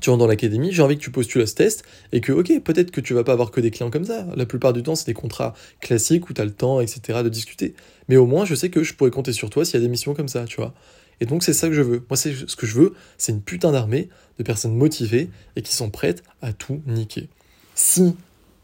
tu 0.00 0.10
rentres 0.10 0.20
dans 0.20 0.26
l'académie, 0.26 0.70
j'ai 0.70 0.82
envie 0.82 0.96
que 0.96 1.02
tu 1.02 1.10
postules 1.10 1.40
à 1.40 1.46
ce 1.46 1.54
test 1.54 1.84
et 2.12 2.20
que, 2.20 2.32
ok, 2.32 2.60
peut-être 2.62 2.90
que 2.90 3.00
tu 3.00 3.14
vas 3.14 3.24
pas 3.24 3.32
avoir 3.32 3.50
que 3.50 3.60
des 3.60 3.70
clients 3.70 3.90
comme 3.90 4.04
ça. 4.04 4.26
La 4.36 4.44
plupart 4.44 4.72
du 4.72 4.82
temps, 4.82 4.94
c'est 4.94 5.06
des 5.06 5.14
contrats 5.14 5.54
classiques 5.80 6.28
où 6.28 6.34
tu 6.34 6.40
as 6.40 6.44
le 6.44 6.50
temps, 6.50 6.80
etc., 6.80 7.22
de 7.22 7.28
discuter. 7.28 7.74
Mais 8.08 8.16
au 8.16 8.26
moins, 8.26 8.44
je 8.44 8.54
sais 8.54 8.68
que 8.68 8.82
je 8.84 8.94
pourrais 8.94 9.10
compter 9.10 9.32
sur 9.32 9.48
toi 9.48 9.64
s'il 9.64 9.74
y 9.74 9.78
a 9.78 9.80
des 9.80 9.88
missions 9.88 10.14
comme 10.14 10.28
ça, 10.28 10.44
tu 10.44 10.56
vois. 10.56 10.74
Et 11.20 11.26
donc, 11.26 11.42
c'est 11.42 11.54
ça 11.54 11.68
que 11.68 11.74
je 11.74 11.82
veux. 11.82 12.04
Moi, 12.08 12.16
c'est 12.16 12.34
ce 12.34 12.54
que 12.54 12.66
je 12.66 12.74
veux, 12.74 12.94
c'est 13.16 13.32
une 13.32 13.42
putain 13.42 13.72
d'armée 13.72 14.08
de 14.38 14.44
personnes 14.44 14.74
motivées 14.74 15.30
et 15.56 15.62
qui 15.62 15.74
sont 15.74 15.90
prêtes 15.90 16.22
à 16.42 16.52
tout 16.52 16.80
niquer. 16.86 17.28
Si 17.74 18.14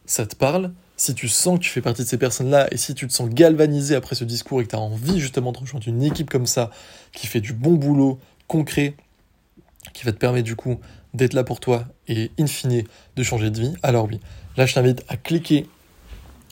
ça 0.06 0.26
te 0.26 0.36
parle, 0.36 0.72
si 0.96 1.14
tu 1.14 1.28
sens 1.28 1.58
que 1.58 1.64
tu 1.64 1.70
fais 1.70 1.80
partie 1.80 2.02
de 2.02 2.08
ces 2.08 2.18
personnes-là 2.18 2.68
et 2.70 2.76
si 2.76 2.94
tu 2.94 3.08
te 3.08 3.12
sens 3.12 3.28
galvanisé 3.28 3.94
après 3.94 4.14
ce 4.14 4.24
discours 4.24 4.60
et 4.60 4.64
que 4.64 4.70
tu 4.70 4.76
as 4.76 4.80
envie 4.80 5.18
justement 5.18 5.52
de 5.52 5.58
rejoindre 5.58 5.88
une 5.88 6.02
équipe 6.02 6.30
comme 6.30 6.46
ça 6.46 6.70
qui 7.12 7.26
fait 7.26 7.40
du 7.40 7.52
bon 7.52 7.72
boulot 7.72 8.20
concret, 8.46 8.94
qui 9.92 10.04
va 10.04 10.12
te 10.12 10.18
permettre 10.18 10.44
du 10.44 10.56
coup 10.56 10.78
d'être 11.14 11.32
là 11.32 11.44
pour 11.44 11.60
toi 11.60 11.84
et 12.08 12.30
in 12.38 12.46
fine 12.46 12.84
de 13.16 13.22
changer 13.22 13.50
de 13.50 13.60
vie, 13.60 13.74
alors 13.82 14.06
oui, 14.06 14.20
là 14.56 14.66
je 14.66 14.74
t'invite 14.74 15.04
à 15.08 15.16
cliquer 15.16 15.66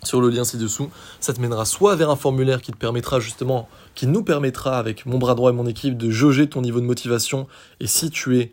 sur 0.05 0.21
le 0.21 0.31
lien 0.31 0.45
ci-dessous. 0.45 0.91
Ça 1.21 1.33
te 1.33 1.41
mènera 1.41 1.65
soit 1.65 1.97
vers 1.97 2.11
un 2.11 2.17
formulaire 2.17 2.61
qui 2.61 2.73
te 2.73 2.77
permettra 2.77 3.21
justement, 3.21 3.69
qui 3.95 4.07
nous 4.07 4.23
permettra 4.23 4.79
avec 4.79 5.07
mon 5.07 5.19
bras 5.19 5.35
droit 5.35 5.51
et 5.51 5.55
mon 5.55 5.67
équipe 5.67 5.97
de 5.97 6.11
jauger 6.11 6.49
ton 6.49 6.63
niveau 6.63 6.81
de 6.81 6.87
motivation. 6.87 7.47
Et 7.81 7.87
si 7.87 8.11
tu 8.11 8.39
es 8.39 8.53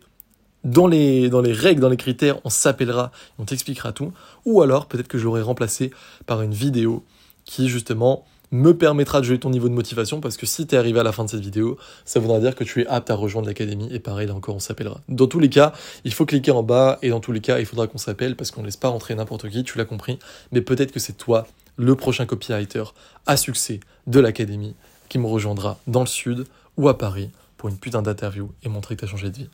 dans 0.64 0.86
les, 0.86 1.28
dans 1.28 1.40
les 1.40 1.52
règles, 1.52 1.80
dans 1.80 1.88
les 1.88 1.96
critères, 1.96 2.38
on 2.44 2.50
s'appellera, 2.50 3.10
on 3.38 3.44
t'expliquera 3.44 3.92
tout. 3.92 4.12
Ou 4.44 4.62
alors 4.62 4.86
peut-être 4.86 5.08
que 5.08 5.18
je 5.18 5.24
l'aurai 5.24 5.42
remplacé 5.42 5.90
par 6.26 6.42
une 6.42 6.52
vidéo 6.52 7.04
qui 7.44 7.68
justement 7.68 8.24
me 8.52 8.72
permettra 8.76 9.20
de 9.20 9.26
jouer 9.26 9.38
ton 9.38 9.50
niveau 9.50 9.68
de 9.68 9.74
motivation 9.74 10.20
parce 10.20 10.36
que 10.36 10.46
si 10.46 10.66
tu 10.66 10.74
es 10.74 10.78
arrivé 10.78 11.00
à 11.00 11.02
la 11.02 11.12
fin 11.12 11.24
de 11.24 11.30
cette 11.30 11.40
vidéo, 11.40 11.78
ça 12.04 12.20
voudra 12.20 12.40
dire 12.40 12.54
que 12.54 12.64
tu 12.64 12.82
es 12.82 12.86
apte 12.86 13.10
à 13.10 13.14
rejoindre 13.14 13.46
l'académie 13.46 13.88
et 13.92 14.00
pareil, 14.00 14.26
là 14.26 14.34
encore, 14.34 14.56
on 14.56 14.60
s'appellera. 14.60 15.00
Dans 15.08 15.26
tous 15.26 15.38
les 15.38 15.48
cas, 15.48 15.72
il 16.04 16.12
faut 16.12 16.26
cliquer 16.26 16.50
en 16.50 16.62
bas 16.62 16.98
et 17.02 17.10
dans 17.10 17.20
tous 17.20 17.32
les 17.32 17.40
cas, 17.40 17.58
il 17.58 17.66
faudra 17.66 17.86
qu'on 17.86 17.98
s'appelle 17.98 18.36
parce 18.36 18.50
qu'on 18.50 18.62
ne 18.62 18.66
laisse 18.66 18.76
pas 18.76 18.88
rentrer 18.88 19.14
n'importe 19.14 19.48
qui, 19.48 19.62
tu 19.62 19.78
l'as 19.78 19.84
compris, 19.84 20.18
mais 20.52 20.60
peut-être 20.60 20.92
que 20.92 21.00
c'est 21.00 21.16
toi, 21.16 21.46
le 21.76 21.94
prochain 21.94 22.26
copywriter 22.26 22.84
à 23.26 23.36
succès 23.36 23.80
de 24.06 24.20
l'académie 24.20 24.74
qui 25.08 25.18
me 25.18 25.26
rejoindra 25.26 25.78
dans 25.86 26.00
le 26.00 26.06
sud 26.06 26.44
ou 26.76 26.88
à 26.88 26.98
Paris 26.98 27.30
pour 27.56 27.68
une 27.68 27.76
putain 27.76 28.02
d'interview 28.02 28.50
et 28.62 28.68
montrer 28.68 28.96
que 28.96 29.00
tu 29.00 29.04
as 29.06 29.08
changé 29.08 29.30
de 29.30 29.36
vie. 29.36 29.48